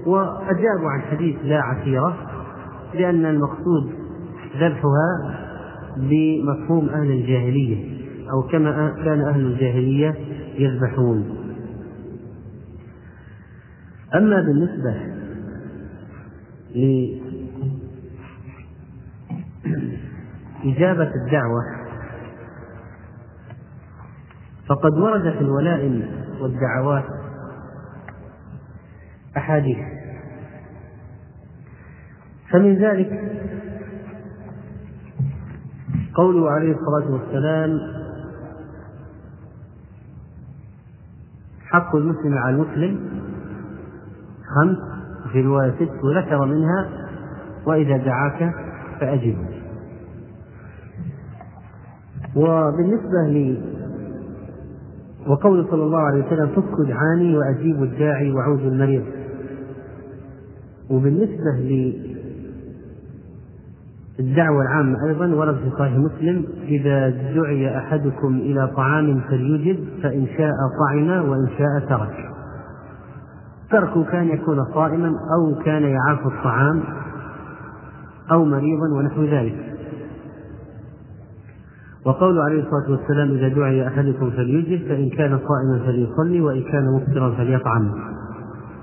وأجابوا 0.06 0.90
عن 0.90 1.00
حديث 1.00 1.36
لا 1.44 1.62
عسيرة 1.62 2.16
لأن 2.94 3.26
المقصود 3.26 3.92
ذبحها 4.56 5.38
بمفهوم 5.96 6.88
أهل 6.88 7.10
الجاهلية 7.10 7.98
أو 8.32 8.42
كما 8.42 8.94
كان 9.04 9.20
أهل 9.20 9.40
الجاهلية 9.40 10.14
يذبحون. 10.58 11.36
أما 14.14 14.40
بالنسبة 14.40 14.94
لإجابة 20.64 21.10
الدعوة 21.14 21.87
فقد 24.68 24.98
ورد 24.98 25.32
في 25.32 25.40
الولائم 25.40 26.02
والدعوات 26.40 27.04
أحاديث. 29.36 29.78
فمن 32.50 32.74
ذلك 32.74 33.10
قوله 36.14 36.50
عليه 36.50 36.72
الصلاة 36.74 37.12
والسلام 37.12 37.78
حق 41.66 41.96
المسلم 41.96 42.38
على 42.38 42.56
المسلم 42.56 43.10
خمس 44.56 44.78
في 45.32 45.42
رواية 45.42 45.70
ست 45.70 46.04
وذكر 46.04 46.44
منها 46.44 46.88
وإذا 47.66 47.96
دعاك 47.96 48.54
فأجبه. 49.00 49.48
وبالنسبة 52.36 53.22
وقول 55.28 55.66
صلى 55.70 55.82
الله 55.82 55.98
عليه 55.98 56.26
وسلم 56.26 56.46
فك 56.46 56.88
دعاني 56.88 57.38
وأجيب 57.38 57.82
الداعي 57.82 58.32
وعود 58.32 58.60
المريض. 58.60 59.04
وبالنسبة 60.90 61.52
للدعوة 64.18 64.62
العامة 64.62 65.06
أيضا 65.08 65.26
ورد 65.26 65.54
في 65.54 65.70
صحيح 65.78 65.92
مسلم 65.96 66.44
إذا 66.62 67.08
دعي 67.34 67.78
أحدكم 67.78 68.36
إلى 68.36 68.70
طعام 68.76 69.20
فليجب 69.20 69.78
فإن 70.02 70.26
شاء 70.26 70.52
طعم 70.80 71.28
وإن 71.28 71.48
شاء 71.58 71.88
ترك. 71.88 72.30
تركه 73.70 74.04
كان 74.04 74.28
يكون 74.28 74.64
صائما 74.74 75.08
أو 75.08 75.54
كان 75.64 75.82
يعاف 75.82 76.26
الطعام 76.26 76.82
أو 78.32 78.44
مريضا 78.44 78.88
ونحو 78.94 79.24
ذلك. 79.24 79.67
وقول 82.08 82.40
عليه 82.40 82.60
الصلاة 82.60 82.90
والسلام 82.90 83.30
إذا 83.30 83.48
دعي 83.48 83.88
أحدكم 83.88 84.30
فليجب 84.30 84.88
فإن 84.88 85.10
كان 85.10 85.38
صائما 85.38 85.86
فليصلي 85.86 86.40
وإن 86.40 86.62
كان 86.62 86.84
مفطرا 86.94 87.30
فليطعم. 87.30 87.94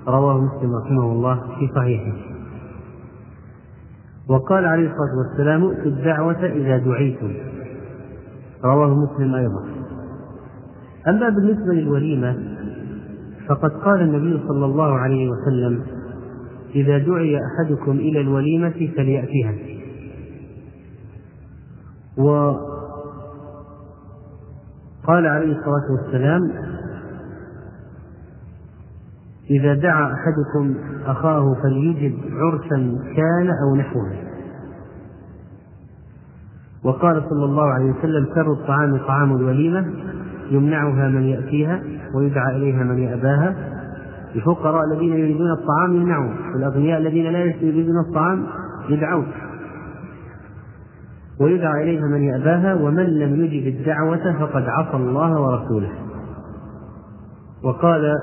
رواه 0.07 0.41
مسلم 0.41 0.75
رحمه 0.75 1.11
الله 1.11 1.35
في 1.35 1.69
صحيحه. 1.75 2.17
وقال 4.29 4.65
عليه 4.65 4.87
الصلاة 4.91 5.17
والسلام 5.17 5.63
ائتوا 5.63 5.85
الدعوة 5.85 6.45
إذا 6.45 6.77
دعيتم. 6.77 7.33
رواه 8.63 8.95
مسلم 8.95 9.35
أيضا. 9.35 9.65
أما 11.07 11.29
بالنسبة 11.29 11.73
للوليمة 11.73 12.37
فقد 13.47 13.71
قال 13.71 14.01
النبي 14.01 14.47
صلى 14.47 14.65
الله 14.65 14.91
عليه 14.93 15.29
وسلم 15.29 15.81
إذا 16.75 16.97
دعي 16.97 17.37
أحدكم 17.37 17.91
إلى 17.91 18.21
الوليمة 18.21 18.89
فليأتها 18.97 19.53
وقال 25.05 25.27
عليه 25.27 25.57
الصلاة 25.57 25.91
والسلام 25.91 26.51
إذا 29.49 29.73
دعا 29.73 30.13
أحدكم 30.13 30.75
أخاه 31.05 31.55
فليجب 31.63 32.13
عرسا 32.31 32.99
كان 33.15 33.49
أو 33.63 33.75
نحوه. 33.75 34.11
وقال 36.83 37.23
صلى 37.29 37.45
الله 37.45 37.63
عليه 37.63 37.91
وسلم 37.91 38.27
سر 38.35 38.51
الطعام 38.53 38.97
طعام 38.97 39.35
الوليمة 39.35 39.85
يمنعها 40.51 41.09
من 41.09 41.23
يأتيها 41.23 41.83
ويدعى 42.15 42.57
إليها 42.57 42.83
من 42.83 42.97
يأباها. 42.97 43.55
الفقراء 44.35 44.83
الذين 44.91 45.13
يريدون 45.13 45.51
الطعام 45.51 45.95
يمنعون 45.95 46.35
والأغنياء 46.53 46.99
الذين 46.99 47.25
لا 47.25 47.39
يريدون 47.39 47.99
الطعام 47.99 48.45
يدعون. 48.89 49.27
ويدعى 51.41 51.83
إليها 51.83 52.07
من 52.07 52.23
يأباها 52.23 52.73
ومن 52.73 53.19
لم 53.19 53.45
يجب 53.45 53.67
الدعوة 53.67 54.39
فقد 54.39 54.63
عصى 54.67 54.97
الله 54.97 55.41
ورسوله. 55.41 55.89
وقال 57.63 58.13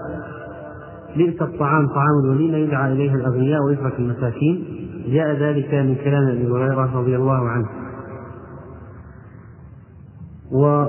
بئس 1.16 1.42
الطعام 1.42 1.88
طعام 1.88 2.25
الوليمة. 2.25 2.57
يدعى 2.57 2.92
إليها 2.92 3.14
الأغنياء 3.14 3.62
ويترك 3.62 3.98
المساكين. 3.98 4.64
جاء 5.07 5.33
ذلك 5.33 5.75
من 5.75 5.94
كلام 5.94 6.29
أبي 6.29 6.46
هريرة 6.51 6.98
رضي 7.01 7.16
الله 7.16 7.48
عنه. 7.48 7.66
و 10.53 10.87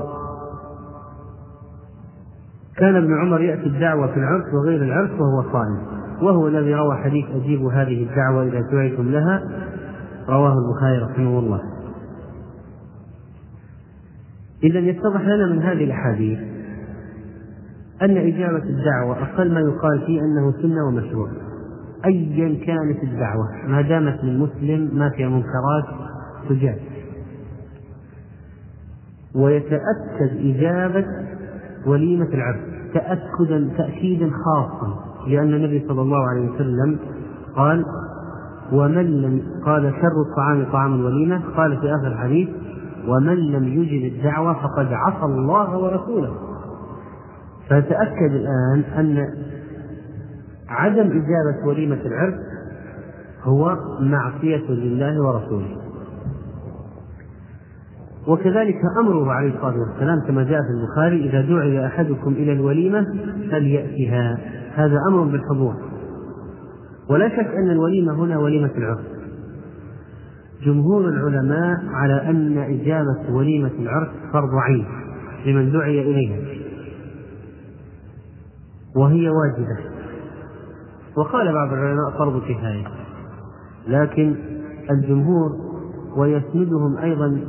كان 2.78 2.96
ابن 2.96 3.14
عمر 3.22 3.42
يأتي 3.42 3.66
الدعوة 3.66 4.08
في 4.08 4.18
العرس 4.18 4.44
وغير 4.54 4.84
العرس 4.84 5.12
وهو 5.12 5.52
صائم. 5.52 5.78
وهو 6.22 6.48
الذي 6.48 6.76
روى 6.76 6.96
حديث 6.96 7.26
أجيبوا 7.36 7.72
هذه 7.72 8.04
الدعوة 8.04 8.44
إذا 8.44 8.62
دعيتم 8.72 9.12
لها 9.12 9.44
رواه 10.30 10.54
البخاري 10.54 11.12
رحمه 11.12 11.40
الله. 11.40 11.73
إذا 14.64 14.80
يتضح 14.80 15.22
لنا 15.22 15.46
من 15.46 15.62
هذه 15.62 15.84
الأحاديث 15.84 16.40
أن 18.02 18.18
إجابة 18.18 18.64
الدعوة 18.64 19.24
أقل 19.24 19.54
ما 19.54 19.60
يقال 19.60 20.04
فيه 20.06 20.22
أنه 20.22 20.52
سنة 20.62 20.88
ومشروع. 20.88 21.30
أيا 22.06 22.66
كانت 22.66 23.04
الدعوة 23.04 23.48
ما 23.68 23.82
دامت 23.82 24.24
للمسلم 24.24 24.90
ما 24.94 25.10
فيها 25.10 25.30
منكرات 25.30 25.86
تجاب 26.50 26.78
ويتأكد 29.36 30.38
إجابة 30.40 31.06
وليمة 31.86 32.28
العبد 32.28 32.62
تأكدا 32.94 33.70
تأكيدا 33.78 34.30
خاصا 34.30 35.04
لأن 35.28 35.54
النبي 35.54 35.86
صلى 35.88 36.02
الله 36.02 36.30
عليه 36.30 36.50
وسلم 36.50 37.00
قال 37.56 37.86
ومن 38.72 39.22
لم 39.22 39.42
قال 39.66 39.94
شر 40.02 40.22
الطعام 40.32 40.72
طعام 40.72 40.94
الوليمة. 40.94 41.42
قال 41.58 41.78
في 41.78 41.96
آخر 41.96 42.08
الحديث 42.08 42.50
ومن 43.08 43.36
لم 43.36 43.64
يجب 43.64 44.14
الدعوة 44.14 44.54
فقد 44.54 44.94
عصى 44.94 45.26
الله 45.26 45.78
ورسوله. 45.78 46.34
فتأكد 47.70 48.32
الآن 48.32 48.84
أن 48.98 49.28
عدم 50.70 51.08
إجابة 51.08 51.68
وليمة 51.68 52.00
العرس 52.06 52.34
هو 53.44 53.78
معصية 54.00 54.72
لله 54.72 55.22
ورسوله. 55.28 55.78
وكذلك 58.28 58.76
أمره 59.00 59.32
عليه 59.32 59.56
الصلاة 59.56 59.80
والسلام 59.80 60.20
كما 60.28 60.44
جاء 60.44 60.62
في 60.62 60.70
البخاري 60.70 61.30
إذا 61.30 61.42
دعي 61.42 61.86
أحدكم 61.86 62.32
إلى 62.32 62.54
الوليمة 62.54 63.06
فليأتها 63.52 64.38
هذا 64.76 64.98
أمر 65.10 65.24
بالحضور. 65.24 65.76
ولا 67.10 67.30
شك 67.30 67.48
أن 67.48 67.72
الوليمة 67.72 68.14
هنا 68.14 68.38
وليمة 68.40 68.72
العرس 68.78 69.13
جمهور 70.66 71.10
العلماء 71.10 71.78
على 71.94 72.30
أن 72.30 72.58
إجابة 72.58 73.36
وليمة 73.36 73.72
العرس 73.80 74.10
فرض 74.34 74.50
عين 74.56 74.86
لمن 75.46 75.72
دعي 75.72 76.02
إليها. 76.02 76.38
وهي 78.96 79.30
واجبة. 79.30 79.78
وقال 81.18 81.54
بعض 81.54 81.74
العلماء 81.74 82.18
فرض 82.18 82.42
كفاية. 82.42 82.88
لكن 83.88 84.36
الجمهور 84.92 85.52
ويسندهم 86.18 86.98
أيضا 86.98 87.42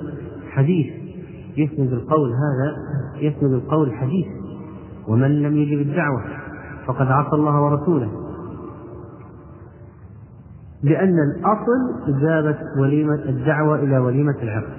حديث 0.50 0.86
يسند 1.56 1.92
القول 1.92 2.30
هذا 2.30 2.76
يسند 3.18 3.52
القول 3.52 3.92
حديث. 3.92 4.26
ومن 5.08 5.42
لم 5.42 5.56
يجب 5.56 5.80
الدعوة 5.80 6.24
فقد 6.86 7.06
عصى 7.06 7.36
الله 7.36 7.62
ورسوله. 7.62 8.23
لأن 10.84 11.18
الأصل 11.18 12.08
إجابة 12.08 12.56
وليمة 12.78 13.14
الدعوة 13.14 13.78
إلى 13.78 13.98
وليمة 13.98 14.36
العرس 14.42 14.72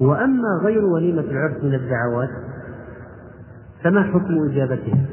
وأما 0.00 0.60
غير 0.62 0.84
وليمة 0.84 1.20
العرس 1.20 1.64
من 1.64 1.74
الدعوات 1.74 2.28
فما 3.82 4.02
حكم 4.02 4.50
إجابتها؟ 4.50 5.04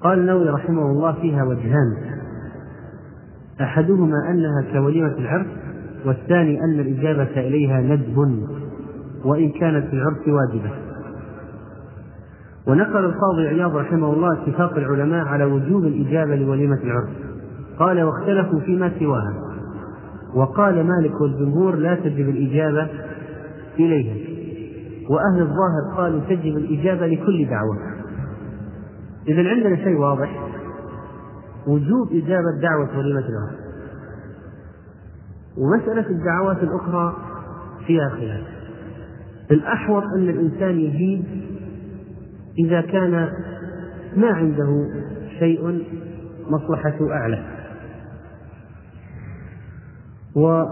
قال 0.00 0.18
النووي 0.18 0.48
رحمه 0.48 0.90
الله 0.90 1.12
فيها 1.12 1.44
وجهان 1.44 1.96
أحدهما 3.60 4.30
أنها 4.30 4.64
كوليمة 4.72 5.12
العرس 5.18 5.46
والثاني 6.06 6.64
أن 6.64 6.80
الإجابة 6.80 7.40
إليها 7.40 7.80
ندب 7.80 8.46
وإن 9.24 9.50
كانت 9.50 9.86
في 9.86 9.92
العرس 9.92 10.28
واجبة 10.28 10.89
ونقل 12.66 13.04
القاضي 13.04 13.48
عياض 13.48 13.76
رحمه 13.76 14.12
الله 14.12 14.42
اتفاق 14.42 14.76
العلماء 14.76 15.26
على 15.26 15.44
وجوب 15.44 15.84
الإجابة 15.84 16.36
لوليمة 16.36 16.78
العرس. 16.82 17.10
قال 17.78 18.02
واختلفوا 18.02 18.60
فيما 18.60 18.92
سواها. 18.98 19.34
وقال 20.34 20.86
مالك 20.86 21.20
والجمهور 21.20 21.76
لا 21.76 21.94
تجب 21.94 22.28
الإجابة 22.28 22.88
إليها. 23.78 24.14
وأهل 25.10 25.40
الظاهر 25.40 25.96
قالوا 25.96 26.20
تجب 26.20 26.56
الإجابة 26.56 27.06
لكل 27.06 27.46
دعوة. 27.46 27.78
إذا 29.28 29.48
عندنا 29.48 29.76
شيء 29.76 29.98
واضح. 29.98 30.48
وجوب 31.66 32.08
إجابة 32.12 32.60
دعوة 32.62 32.98
وليمة 32.98 33.24
العرس. 33.28 33.60
ومسألة 35.58 36.10
الدعوات 36.10 36.62
الأخرى 36.62 37.16
فيها 37.86 38.08
خلاف. 38.08 38.44
الأحوط 39.50 40.02
أن 40.16 40.28
الإنسان 40.28 40.80
يجيب 40.80 41.24
إذا 42.64 42.80
كان 42.80 43.28
ما 44.16 44.28
عنده 44.28 44.86
شيء 45.38 45.84
مصلحته 46.48 47.12
أعلى. 47.12 47.44
و 50.36 50.64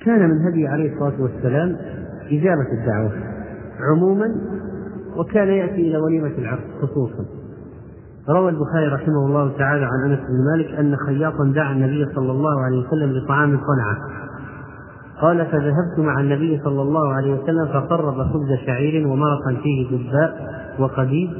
كان 0.00 0.30
من 0.30 0.46
هدي 0.46 0.68
عليه 0.68 0.92
الصلاة 0.92 1.22
والسلام 1.22 1.76
إجابة 2.30 2.72
الدعوة 2.72 3.12
عموما 3.90 4.34
وكان 5.16 5.48
يأتي 5.48 5.80
إلى 5.80 5.96
وليمة 5.98 6.38
العرس 6.38 6.64
خصوصا. 6.82 7.24
روى 8.28 8.50
البخاري 8.50 8.86
رحمه 8.86 9.26
الله 9.26 9.58
تعالى 9.58 9.84
عن 9.84 10.10
أنس 10.10 10.20
بن 10.20 10.44
مالك 10.52 10.78
أن 10.78 10.96
خياطا 10.96 11.52
دعا 11.54 11.72
النبي 11.72 12.14
صلى 12.14 12.32
الله 12.32 12.64
عليه 12.64 12.78
وسلم 12.78 13.24
بطعام 13.24 13.50
صنعة. 13.50 14.27
قال 15.20 15.46
فذهبت 15.46 15.98
مع 15.98 16.20
النبي 16.20 16.60
صلى 16.64 16.82
الله 16.82 17.14
عليه 17.14 17.34
وسلم 17.34 17.66
فقرب 17.66 18.14
خبز 18.14 18.58
شعير 18.66 19.08
ومرقا 19.08 19.56
فيه 19.62 19.88
دباء 19.90 20.48
وقديد. 20.78 21.30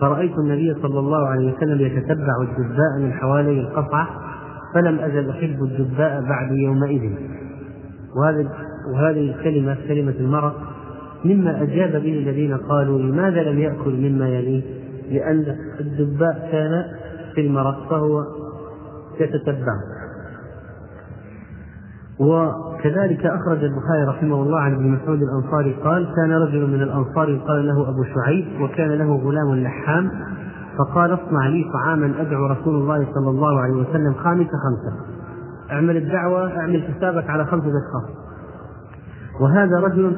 فرأيت 0.00 0.38
النبي 0.38 0.74
صلى 0.82 0.98
الله 0.98 1.26
عليه 1.26 1.52
وسلم 1.52 1.80
يتتبع 1.80 2.42
الدباء 2.42 2.98
من 2.98 3.12
حوالي 3.12 3.60
القصعة 3.60 4.08
فلم 4.74 4.98
أزل 4.98 5.30
أحب 5.30 5.62
الدباء 5.62 6.22
بعد 6.22 6.52
يومئذ. 6.52 7.12
وهذه 8.94 9.30
الكلمة 9.30 9.76
كلمة 9.88 10.14
المرق 10.20 10.56
مما 11.24 11.62
أجاب 11.62 11.90
به 11.90 12.12
الذين 12.12 12.56
قالوا 12.56 12.98
لماذا 12.98 13.42
لم 13.42 13.58
يأكل 13.58 13.90
مما 13.90 14.28
يليه؟ 14.28 14.62
لأن 15.10 15.56
الدباء 15.80 16.48
كان 16.52 16.84
في 17.34 17.40
المرق 17.40 17.88
فهو 17.90 18.24
يتتبعه 19.20 19.80
وكذلك 22.80 23.26
أخرج 23.26 23.64
البخاري 23.64 24.04
رحمه 24.08 24.42
الله 24.42 24.60
عن 24.60 24.74
ابن 24.74 24.90
مسعود 24.90 25.18
الأنصاري 25.22 25.72
قال 25.72 26.12
كان 26.16 26.32
رجل 26.32 26.66
من 26.66 26.82
الأنصار 26.82 27.28
يقال 27.28 27.66
له 27.66 27.88
أبو 27.88 28.04
شعيب 28.04 28.60
وكان 28.60 28.88
له 28.88 29.16
غلام 29.16 29.54
لحام 29.54 30.10
فقال 30.78 31.14
اصنع 31.14 31.48
لي 31.48 31.64
طعاما 31.72 32.12
أدعو 32.20 32.46
رسول 32.46 32.74
الله 32.74 33.06
صلى 33.14 33.30
الله 33.30 33.60
عليه 33.60 33.74
وسلم 33.74 34.14
خامسة 34.14 34.50
خمسة. 34.50 34.96
اعمل 35.70 35.96
الدعوة 35.96 36.58
اعمل 36.58 36.82
حسابك 36.82 37.30
على 37.30 37.44
خمسة 37.44 37.66
أشخاص. 37.66 38.16
وهذا 39.40 39.80
رجل 39.80 40.16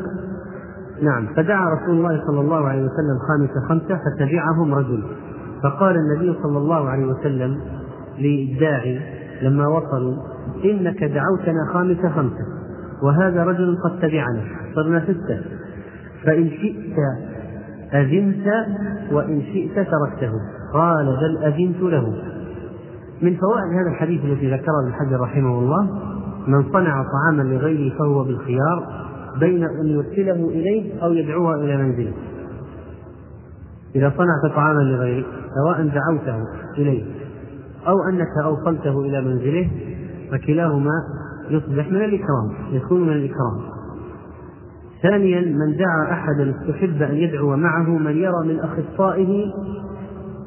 نعم 1.03 1.27
فدعا 1.37 1.75
رسول 1.75 1.95
الله 1.95 2.27
صلى 2.27 2.41
الله 2.41 2.69
عليه 2.69 2.83
وسلم 2.83 3.19
خامسة 3.29 3.69
خمسة 3.69 4.01
فتبعهم 4.05 4.75
رجل. 4.75 5.03
فقال 5.63 5.97
النبي 5.97 6.39
صلى 6.43 6.59
الله 6.59 6.89
عليه 6.89 7.07
وسلم 7.07 7.61
للداعي 8.19 9.01
لما 9.43 9.67
وصلوا 9.67 10.32
إنك 10.65 11.05
دعوتنا 11.05 11.67
خامسة 11.73 12.09
خمسة. 12.09 12.45
وهذا 13.03 13.45
رجل 13.45 13.79
قد 13.85 13.99
تبعنا 14.01 14.43
صرنا 14.75 15.01
ستة. 15.01 15.41
فإن 16.25 16.51
شئت 16.51 16.97
أذنت 17.95 18.47
وإن 19.13 19.43
شئت 19.43 19.75
تركته. 19.75 20.33
قال 20.73 21.07
بل 21.07 21.45
أذنت 21.45 21.81
له. 21.81 22.23
من 23.23 23.37
فوائد 23.37 23.73
هذا 23.73 23.91
الحديث 23.91 24.25
الذي 24.25 24.51
ذكره 24.51 24.83
ابن 24.85 24.93
حجر 24.93 25.21
رحمه 25.21 25.59
الله 25.59 25.89
من 26.47 26.73
صنع 26.73 27.05
طعاما 27.13 27.43
لغيره 27.43 27.99
فهو 27.99 28.25
بالخيار 28.25 28.87
بين 29.41 29.65
أن 29.65 29.87
يرسله 29.87 30.49
إليه 30.49 31.03
أو 31.03 31.13
يدعوه 31.13 31.55
إلى 31.55 31.77
منزله. 31.77 32.13
إذا 33.95 34.13
صنعت 34.17 34.55
طعاما 34.55 34.81
لغيرك 34.81 35.27
سواء 35.55 35.83
دعوته 35.83 36.45
إليه 36.79 37.05
أو 37.89 37.95
أنك 38.09 38.45
أوصلته 38.45 39.01
إلى 39.01 39.21
منزله 39.21 39.71
فكلاهما 40.31 40.93
يصبح 41.51 41.89
من 41.89 42.05
الإكرام 42.05 42.53
يكون 42.71 43.03
من 43.03 43.13
الإكرام. 43.13 43.73
ثانيا 45.03 45.41
من 45.41 45.77
دعا 45.77 46.13
أحدا 46.13 46.55
استحب 46.61 47.03
أن 47.03 47.15
يدعو 47.15 47.57
معه 47.57 47.99
من 47.99 48.17
يرى 48.17 48.47
من 48.47 48.61
أخصائه 48.61 49.53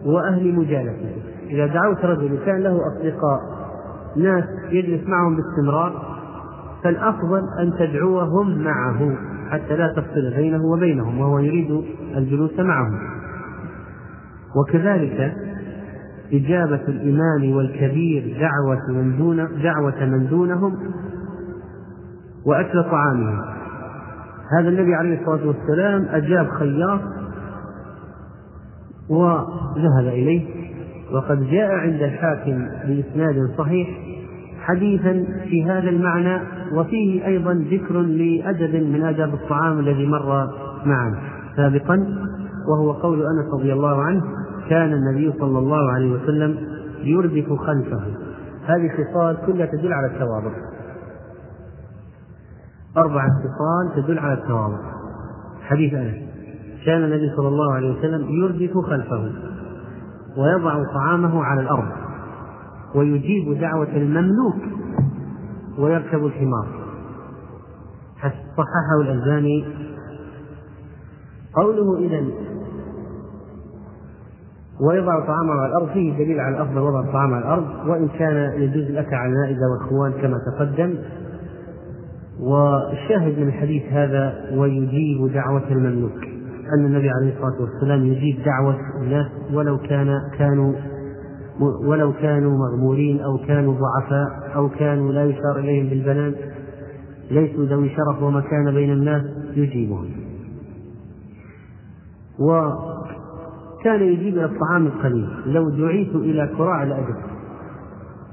وأهل 0.06 0.56
مجالسته 0.56 1.16
إذا 1.50 1.66
دعوت 1.66 2.06
رجل 2.06 2.38
كان 2.46 2.64
له 2.64 2.80
أصدقاء 2.88 3.42
ناس 4.18 4.44
يجلس 4.72 5.08
معهم 5.08 5.36
باستمرار 5.36 6.16
فالأفضل 6.84 7.42
أن 7.60 7.72
تدعوهم 7.80 8.64
معه 8.64 9.16
حتى 9.50 9.78
لا 9.78 9.88
تفصل 9.88 10.34
بينه 10.36 10.66
وبينهم 10.66 11.20
وهو 11.20 11.40
يريد 11.40 11.84
الجلوس 12.16 12.60
معهم. 12.60 13.00
وكذلك 14.56 15.36
إجابة 16.34 16.82
الإمام 16.88 17.56
والكبير 17.56 18.38
دعوة 18.40 19.02
من 19.02 19.18
دون 19.18 19.38
دعوة 19.64 20.06
من 20.06 20.28
دونهم 20.28 20.78
وأكل 22.46 22.84
طعامهم 22.84 23.42
هذا 24.60 24.70
النبي 24.70 24.96
عليه 24.96 25.22
الصلاة 25.22 25.48
والسلام 25.48 26.06
أجاب 26.10 26.48
خياط 26.50 27.00
وذهب 29.10 30.08
إليه 30.08 30.66
وقد 31.12 31.50
جاء 31.50 31.72
عند 31.72 32.02
الحاكم 32.02 32.68
بإسناد 32.88 33.36
صحيح 33.58 33.90
حديثا 34.60 35.26
في 35.50 35.66
هذا 35.66 35.90
المعنى 35.90 36.42
وفيه 36.74 37.26
أيضا 37.26 37.54
ذكر 37.54 38.02
لأدب 38.02 38.76
من 38.76 39.04
آداب 39.04 39.34
الطعام 39.34 39.80
الذي 39.80 40.08
مر 40.08 40.50
معنا 40.86 41.18
سابقا 41.56 42.06
وهو 42.68 42.92
قول 42.92 43.20
أنس 43.20 43.54
رضي 43.54 43.74
الله 43.74 44.02
عنه 44.02 44.24
كان 44.70 44.94
النبي 44.94 45.34
صلى 45.40 45.60
الله 45.60 45.92
عليه 45.92 46.12
وسلم 46.12 46.58
يردف 47.04 47.54
خلفه. 47.54 48.02
هذه 48.66 48.90
خصال 48.90 49.38
كلها 49.46 49.66
تدل 49.66 49.94
على 49.94 50.08
التواضع. 50.08 50.52
أربعة 52.98 53.30
خصال 53.30 54.04
تدل 54.04 54.20
على 54.20 54.34
التواضع. 54.34 54.78
حديث 55.62 55.94
أنس. 55.94 56.16
كان 56.86 57.04
النبي 57.04 57.36
صلى 57.38 57.48
الله 57.48 57.74
عليه 57.74 58.00
وسلم 58.00 58.30
يردف 58.30 58.78
خلفه 58.78 59.32
ويضع 60.38 60.84
طعامه 60.94 61.44
على 61.44 61.62
الأرض 61.62 61.92
ويجيب 62.96 63.60
دعوة 63.60 63.96
المملوك 63.96 64.56
ويركب 65.80 66.26
الحمار. 66.26 66.68
صححه 68.58 69.02
الألباني. 69.02 69.66
قوله 71.54 71.98
إذا 71.98 72.26
ويضع 74.82 75.20
طعامه 75.20 75.54
على 75.54 75.66
الأرض 75.66 75.90
فيه 75.90 76.14
دليل 76.18 76.40
على 76.40 76.56
الأفضل 76.56 76.80
وضع 76.80 77.00
الطعام 77.00 77.34
على 77.34 77.46
الأرض. 77.46 77.88
وإن 77.88 78.08
كان 78.08 78.62
يجوز 78.62 78.84
الأكل 78.90 79.16
على 79.16 79.34
المائدة 79.34 79.62
والخوان 79.72 80.12
كما 80.12 80.38
تقدم. 80.52 80.96
والشاهد 82.40 83.40
من 83.40 83.48
الحديث 83.48 83.84
هذا 83.84 84.34
ويجيب 84.54 85.34
دعوة 85.34 85.72
المملوك. 85.72 86.24
أن 86.78 86.86
النبي 86.86 87.10
عليه 87.10 87.34
الصلاة 87.34 87.62
والسلام 87.62 88.06
يجيب 88.06 88.44
دعوة 88.46 88.78
الناس 89.02 89.28
ولو 89.54 89.78
كان 89.78 90.22
كانوا 90.38 90.74
ولو 91.60 92.14
كانوا 92.14 92.58
مغمورين 92.58 93.22
أو 93.22 93.38
كانوا 93.38 93.74
ضعفاء 93.74 94.56
أو 94.56 94.70
كانوا 94.70 95.12
لا 95.12 95.26
يشار 95.26 95.60
إليهم 95.60 95.90
بالبنان 95.90 96.36
ليسوا 97.32 97.66
ذوي 97.66 97.90
شرف 97.90 98.24
ومكان 98.24 98.74
بين 98.74 98.92
الناس 98.92 99.24
يجيبهم. 99.56 100.10
وكان 103.86 104.04
يجيب 104.04 104.38
إلى 104.38 104.46
الطعام 104.46 104.88
القليل. 104.88 105.30
لو 105.46 105.70
دعيت 105.70 106.16
إلى 106.16 106.50
كراع 106.58 106.84
الأجر. 106.84 107.16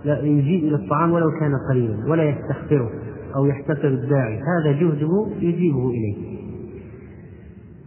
لا 0.04 0.20
يجيب 0.20 0.64
إلى 0.64 0.74
الطعام 0.74 1.12
ولو 1.12 1.30
كان 1.40 1.52
قليلا 1.70 2.10
ولا 2.10 2.22
يستخسره 2.24 2.90
أو 3.36 3.46
يحتسب 3.46 3.84
الداعي. 3.84 4.38
هذا 4.38 4.72
جهده 4.72 5.26
يجيبه 5.40 5.90
إليه. 5.90 6.16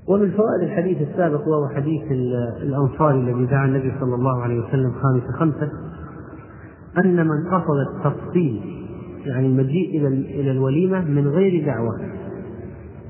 ومن 0.07 0.31
فوائد 0.31 0.63
الحديث 0.63 0.97
السابق 1.01 1.47
وهو 1.47 1.67
حديث 1.75 2.11
الأنصار 2.61 3.11
الذي 3.11 3.45
دعا 3.45 3.65
النبي 3.65 3.91
صلى 3.99 4.15
الله 4.15 4.41
عليه 4.41 4.59
وسلم 4.59 4.91
خامس 4.91 5.23
خمسة 5.39 5.69
أن 6.97 7.27
من 7.27 7.49
قصد 7.51 7.77
التفصيل 7.95 8.61
يعني 9.25 9.47
المجيء 9.47 9.97
إلى 9.97 10.07
إلى 10.07 10.51
الوليمة 10.51 11.05
من 11.05 11.27
غير 11.27 11.65
دعوة 11.65 11.99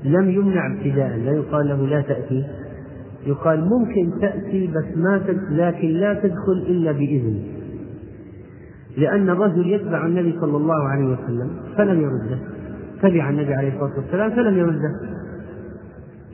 لم 0.04 0.30
يمنع 0.30 0.66
ابتداء 0.74 1.16
لا 1.16 1.32
يقال 1.32 1.68
له 1.68 1.86
لا 1.86 2.00
تأتي. 2.00 2.65
يقال 3.26 3.64
ممكن 3.64 4.20
تأتي 4.20 4.66
بس 4.66 4.96
ما 4.96 5.22
لكن 5.50 5.88
لا 5.88 6.14
تدخل 6.14 6.64
إلا 6.68 6.92
بإذن 6.92 7.42
لأن 8.96 9.30
الرجل 9.30 9.66
يتبع 9.66 10.06
النبي 10.06 10.38
صلى 10.40 10.56
الله 10.56 10.88
عليه 10.88 11.04
وسلم 11.04 11.50
فلم 11.76 12.00
يرده. 12.00 12.38
تبع 13.02 13.30
النبي 13.30 13.54
عليه 13.54 13.74
الصلاة 13.74 13.96
والسلام 13.96 14.30
فلم 14.30 14.58
يرده. 14.58 15.00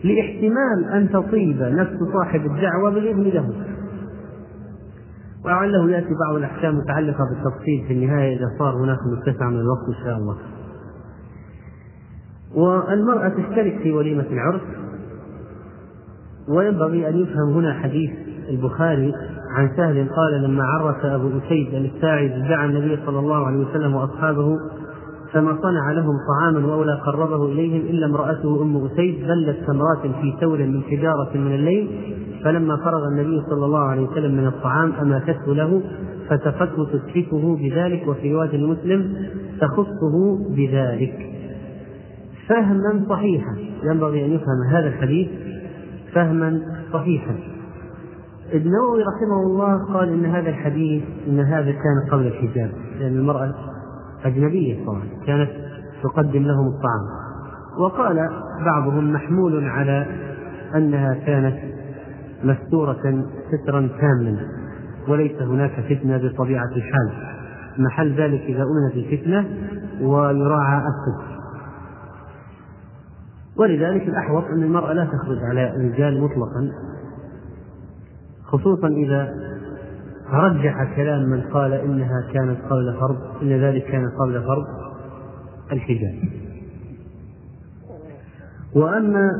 لإحتمال 0.04 0.92
أن 0.92 1.10
تطيب 1.10 1.62
نفس 1.62 1.96
صاحب 2.12 2.40
الدعوة 2.40 2.90
بالإذن 2.90 3.22
له. 3.22 3.52
ولعله 5.44 5.90
يأتي 5.90 6.14
بعض 6.26 6.36
الأحكام 6.36 6.74
المتعلقة 6.74 7.24
بالتفصيل 7.24 7.84
في 7.88 7.92
النهاية 7.92 8.36
إذا 8.36 8.46
صار 8.58 8.74
هناك 8.84 8.98
متسع 9.12 9.48
من 9.48 9.60
الوقت 9.60 9.88
إن 9.88 10.04
شاء 10.04 10.16
الله. 10.16 10.36
والمرأة 12.54 13.28
تشترك 13.28 13.78
في 13.82 13.92
وليمة 13.92 14.26
العرس. 14.30 14.62
وينبغي 16.48 17.08
أن 17.08 17.18
يفهم 17.18 17.52
هنا 17.52 17.72
حديث 17.72 18.10
البخاري 18.48 19.12
عن 19.56 19.70
سهل 19.76 20.08
قال 20.08 20.42
لما 20.42 20.64
عرس 20.64 21.04
أبو 21.04 21.28
أسيد 21.38 21.74
الساعد 21.74 22.30
دعا 22.48 22.66
النبي 22.66 22.98
صلى 23.06 23.18
الله 23.18 23.46
عليه 23.46 23.58
وسلم 23.58 23.94
وأصحابه 23.94 24.56
فما 25.32 25.58
صنع 25.62 25.92
لهم 25.92 26.16
طعاما 26.28 26.74
ولا 26.74 26.94
قربه 26.94 27.44
إليهم 27.44 27.80
إلا 27.80 28.06
امرأته 28.06 28.62
أم 28.62 28.86
أسيد 28.86 29.26
بلت 29.26 29.56
تمرات 29.66 30.02
في 30.02 30.34
ثور 30.40 30.58
من 30.58 30.82
حجارة 30.82 31.30
من 31.34 31.54
الليل 31.54 31.88
فلما 32.44 32.76
فرغ 32.76 33.08
النبي 33.08 33.42
صلى 33.50 33.66
الله 33.66 33.78
عليه 33.78 34.02
وسلم 34.02 34.36
من 34.36 34.46
الطعام 34.46 34.92
أماتته 34.92 35.54
له 35.54 35.82
فتفته 36.28 36.84
تسكته 36.84 37.56
بذلك 37.56 38.08
وفي 38.08 38.34
رواية 38.34 38.54
المسلم 38.54 39.16
تخصه 39.60 40.38
بذلك. 40.56 41.30
فهما 42.48 43.04
صحيحا. 43.08 43.56
ينبغي 43.84 44.24
أن 44.24 44.32
يفهم 44.32 44.62
هذا 44.70 44.88
الحديث 44.88 45.28
فهما 46.14 46.60
صحيحا. 46.92 47.34
النووي 48.54 49.02
رحمه 49.02 49.42
الله 49.46 49.94
قال 49.94 50.08
إن 50.08 50.26
هذا 50.26 50.48
الحديث 50.48 51.02
إن 51.28 51.40
هذا 51.40 51.70
كان 51.72 52.10
قبل 52.10 52.26
الحجاب 52.26 52.70
لأن 52.98 53.16
المرأة 53.16 53.54
أجنبية 54.24 54.86
طبعا 54.86 55.02
كانت 55.26 55.50
تقدم 56.02 56.42
لهم 56.42 56.66
الطعام. 56.66 57.22
وقال 57.78 58.28
بعضهم 58.64 59.12
محمول 59.12 59.68
على 59.68 60.06
أنها 60.74 61.14
كانت 61.14 61.56
مستورة 62.44 63.24
سترا 63.52 63.88
تاما 64.00 64.36
وليس 65.08 65.42
هناك 65.42 65.70
فتنة 65.70 66.16
بطبيعة 66.16 66.70
الحال. 66.76 67.12
محل 67.78 68.14
ذلك 68.14 68.40
إذا 68.40 68.62
أمنت 68.62 68.96
الفتنة 68.96 69.46
ويراعى 70.00 70.78
الصدق 70.78 71.41
ولذلك 73.56 74.02
الأحوط 74.02 74.44
أن 74.44 74.62
المرأة 74.62 74.92
لا 74.92 75.04
تخرج 75.04 75.38
على 75.38 75.76
الرجال 75.76 76.20
مطلقا 76.20 76.72
خصوصا 78.44 78.88
إذا 78.88 79.34
رجح 80.30 80.96
كلام 80.96 81.22
من 81.22 81.40
قال 81.40 81.72
إنها 81.72 82.32
كانت 82.32 82.58
قبل 82.70 82.96
فرض 83.00 83.42
إن 83.42 83.48
ذلك 83.48 83.84
كان 83.84 84.10
قبل 84.10 84.42
فرض 84.42 84.64
الحجاب. 85.72 86.14
وأما 88.74 89.30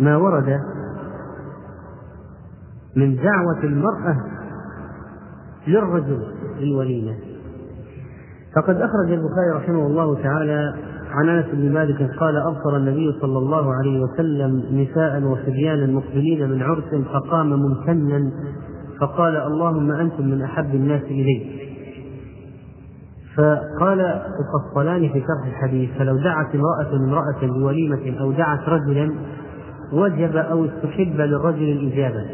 ما 0.00 0.16
ورد 0.16 0.60
من 2.96 3.16
دعوة 3.16 3.64
المرأة 3.64 4.24
للرجل 5.66 6.22
للوليمة. 6.58 7.16
فقد 8.56 8.76
أخرج 8.76 9.12
البخاري 9.12 9.50
رحمه 9.54 9.86
الله 9.86 10.22
تعالى 10.22 10.87
عن 11.10 11.28
أنس 11.28 11.46
بن 11.52 11.72
مالك 11.72 12.10
قال 12.20 12.36
أبصر 12.36 12.76
النبي 12.76 13.12
صلى 13.20 13.38
الله 13.38 13.74
عليه 13.74 14.00
وسلم 14.00 14.62
نساء 14.72 15.22
وصبيانا 15.22 15.86
مقبلين 15.86 16.50
من 16.50 16.62
عرس 16.62 16.94
فقام 17.12 17.52
ممتنا 17.52 18.30
فقال 19.00 19.36
اللهم 19.36 19.90
أنتم 19.92 20.24
من 20.24 20.42
أحب 20.42 20.74
الناس 20.74 21.02
الي 21.02 21.58
فقال 23.36 24.00
القسطلاني 24.00 25.08
في 25.08 25.20
شرح 25.20 25.46
الحديث 25.46 25.90
فلو 25.98 26.16
دعت 26.16 26.54
امرأة 26.54 26.96
امرأة 26.96 27.58
بوليمة 27.58 28.20
أو 28.20 28.32
دعت 28.32 28.68
رجلا 28.68 29.14
وجب 29.92 30.36
أو 30.36 30.64
استحب 30.64 31.20
للرجل 31.20 31.62
الإجابة. 31.62 32.24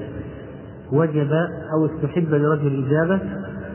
وجب 0.92 1.32
أو 1.74 1.86
استحب 1.86 2.34
للرجل 2.34 2.66
الإجابة 2.66 3.20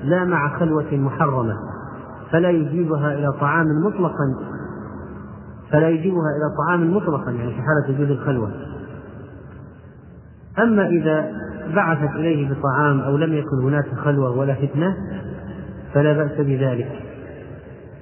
لا 0.03 0.25
مع 0.25 0.59
خلوة 0.59 0.91
محرمة 0.91 1.53
فلا 2.31 2.49
يجيبها 2.49 3.13
إلى 3.13 3.31
طعام 3.39 3.65
مطلقا. 3.85 4.58
فلا 5.71 5.89
يجيبها 5.89 6.29
إلى 6.37 6.55
طعام 6.57 6.95
مطلقا 6.95 7.31
يعني 7.31 7.51
في 7.51 7.61
حالة 7.61 7.95
وجود 7.95 8.11
الخلوة. 8.11 8.51
أما 10.59 10.87
إذا 10.87 11.31
بعثت 11.75 12.15
إليه 12.15 12.49
بطعام 12.49 13.01
أو 13.01 13.17
لم 13.17 13.33
يكن 13.33 13.63
هناك 13.63 13.85
خلوة 13.95 14.37
ولا 14.37 14.53
فتنة 14.53 14.95
فلا 15.93 16.13
بأس 16.13 16.31
بذلك. 16.31 16.91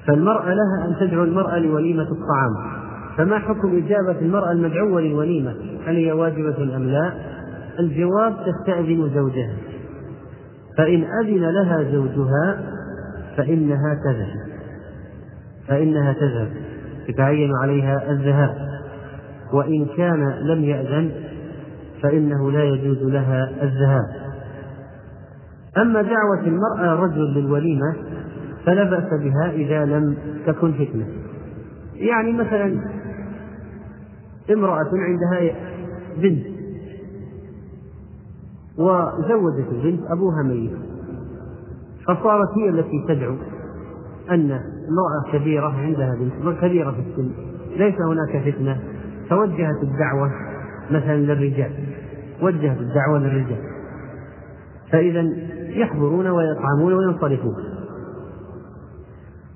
فالمرأة 0.08 0.54
لها 0.54 0.88
أن 0.88 0.96
تدعو 1.00 1.24
المرأة 1.24 1.58
لوليمة 1.58 2.04
الطعام. 2.04 2.78
فما 3.18 3.40
حكم 3.40 3.78
إجابة 3.78 4.20
المرأة 4.22 4.52
المدعوة 4.52 5.02
للوليمة؟ 5.02 5.56
هل 5.86 5.96
هي 5.96 6.12
واجبة 6.12 6.76
أم 6.76 6.84
لا؟ 6.84 7.14
الجواب 7.80 8.36
تستأذن 8.46 9.12
زوجها. 9.16 9.54
فإن 10.78 11.04
أذن 11.04 11.50
لها 11.50 11.84
زوجها 11.92 12.60
فإنها 13.38 14.00
تذهب. 14.06 14.48
فإنها 15.68 16.14
تذهب. 16.14 16.67
يتعين 17.10 17.52
عليها 17.64 18.12
الذهاب. 18.12 18.56
وإن 19.54 19.86
كان 19.98 20.30
لم 20.30 20.64
يأذن 20.64 21.12
فإنه 22.04 22.52
لا 22.52 22.64
يجوز 22.64 23.04
لها 23.04 23.64
الذهاب. 23.64 24.06
أما 25.78 26.02
دعوة 26.02 26.40
المرأة 26.48 26.94
الرجل 26.94 27.34
للوليمة 27.34 27.96
فلا 28.66 28.84
بأس 28.84 29.22
بها 29.22 29.52
إذا 29.52 29.86
لم 29.86 30.18
تكن 30.46 30.74
فتنة. 30.74 31.08
يعني 31.96 32.32
مثلا 32.32 32.80
امرأة 34.50 34.90
عندها 34.94 35.56
بنت 36.18 36.46
وزوجت 38.78 39.68
البنت 39.72 40.12
أبوها 40.12 40.44
ميت 40.44 40.72
فصارت 42.08 42.50
هي 42.58 42.70
التي 42.70 43.06
تدعو 43.08 43.36
أن 44.32 44.60
امرأة 44.90 45.32
كبيرة 45.32 45.68
عندها 45.68 46.16
بنت 46.16 46.60
كبيرة 46.62 46.92
في 46.92 47.00
السن. 47.00 47.32
ليس 47.78 47.96
هناك 48.02 48.54
فتنة. 48.54 48.80
فوجهت 49.30 49.84
الدعوة 49.84 50.32
مثلا 50.92 51.18
للرجال. 51.18 51.72
وجهت 52.42 52.78
الدعوة 52.78 53.20
للرجال. 53.20 53.62
فإذا 54.92 55.22
يحضرون 55.70 56.28
ويطعمون 56.28 56.94
وينصرفون. 56.94 57.56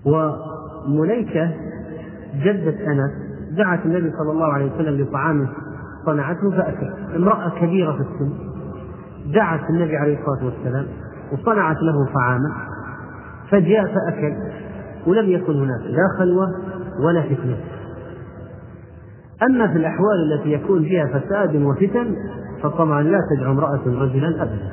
ومليكة 0.05 1.51
جدة 2.43 2.91
أنس 2.91 3.11
دعت 3.57 3.85
النبي 3.85 4.11
صلى 4.11 4.31
الله 4.31 4.53
عليه 4.53 4.75
وسلم 4.75 5.01
لطعام 5.01 5.47
صنعته 6.05 6.51
فأكل. 6.51 6.93
امرأة 7.15 7.49
كبيرة 7.59 7.91
في 7.91 8.01
السن. 8.01 8.33
دعت 9.33 9.69
النبي 9.69 9.97
عليه 9.97 10.19
الصلاة 10.19 10.45
والسلام 10.45 10.85
وصنعت 11.31 11.77
له 11.77 12.13
طعاما. 12.13 12.51
فجاء 13.49 13.85
فأكل. 13.85 14.35
ولم 15.07 15.29
يكن 15.29 15.55
هناك 15.55 15.81
لا 15.81 16.17
خلوة 16.19 16.47
ولا 17.05 17.21
فتنة. 17.21 17.57
أما 19.43 19.67
في 19.67 19.77
الأحوال 19.77 20.33
التي 20.33 20.51
يكون 20.51 20.83
فيها 20.83 21.19
فساد 21.19 21.55
وفتن 21.55 22.15
فطبعا 22.63 23.03
لا 23.03 23.19
تدعو 23.35 23.51
امرأة 23.51 23.81
رجلا 23.85 24.43
أبدا. 24.43 24.71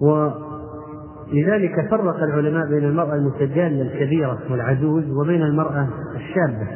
ولذلك 0.00 1.90
فرق 1.90 2.22
العلماء 2.22 2.68
بين 2.68 2.84
المرأة 2.84 3.14
المتجالة 3.14 3.82
الكبيرة 3.82 4.38
والعجوز 4.50 5.10
وبين 5.10 5.42
المرأة 5.42 5.88
الشابة. 6.14 6.68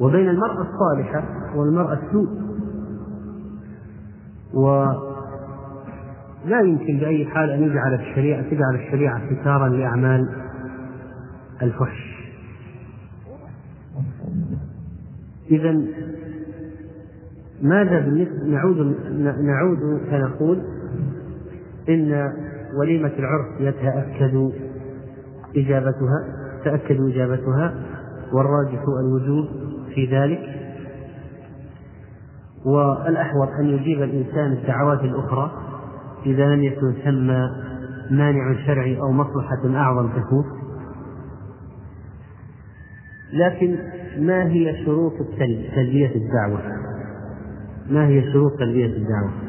وبين 0.00 0.28
المرأة 0.28 0.66
الصالحة 0.70 1.24
والمرأة 1.56 1.98
السوء. 2.06 2.28
لا 6.44 6.60
يمكن 6.60 6.98
بأي 6.98 7.26
حال 7.26 7.50
أن 7.50 7.62
يجعل 7.62 7.94
الشريعة 7.94 8.42
تجعل 8.42 8.74
الشريعة 8.74 9.20
ستارا 9.40 9.68
لأعمال 9.68 10.28
الفحش. 11.62 12.18
إذا 15.50 15.82
ماذا 17.62 18.00
بالنسبة 18.00 18.44
نعود 18.44 18.96
نعود 19.40 20.00
فنقول 20.10 20.62
إن 21.88 22.32
وليمة 22.80 23.12
العرس 23.18 23.60
يتأكد 23.60 24.50
إجابتها 25.56 26.24
تأكد 26.64 27.00
إجابتها 27.00 27.74
والراجح 28.32 28.82
الوجوب 29.00 29.48
في 29.94 30.06
ذلك. 30.06 30.40
والأحوط 32.66 33.48
أن 33.60 33.66
يجيب 33.66 34.02
الإنسان 34.02 34.52
الدعوات 34.52 35.00
الأخرى. 35.00 35.67
إذا 36.26 36.54
لم 36.54 36.62
يكن 36.62 36.92
ثم 37.04 37.26
مانع 38.16 38.66
شرعي 38.66 39.00
أو 39.00 39.12
مصلحة 39.12 39.76
أعظم 39.76 40.08
تفوت 40.08 40.46
لكن 43.32 43.76
ما 44.18 44.46
هي 44.46 44.84
شروط 44.84 45.12
تلبية 45.74 46.14
الدعوة؟ 46.14 46.60
ما 47.90 48.06
هي 48.06 48.32
شروط 48.32 48.58
تلبية 48.58 48.86
الدعوة؟ 48.86 49.47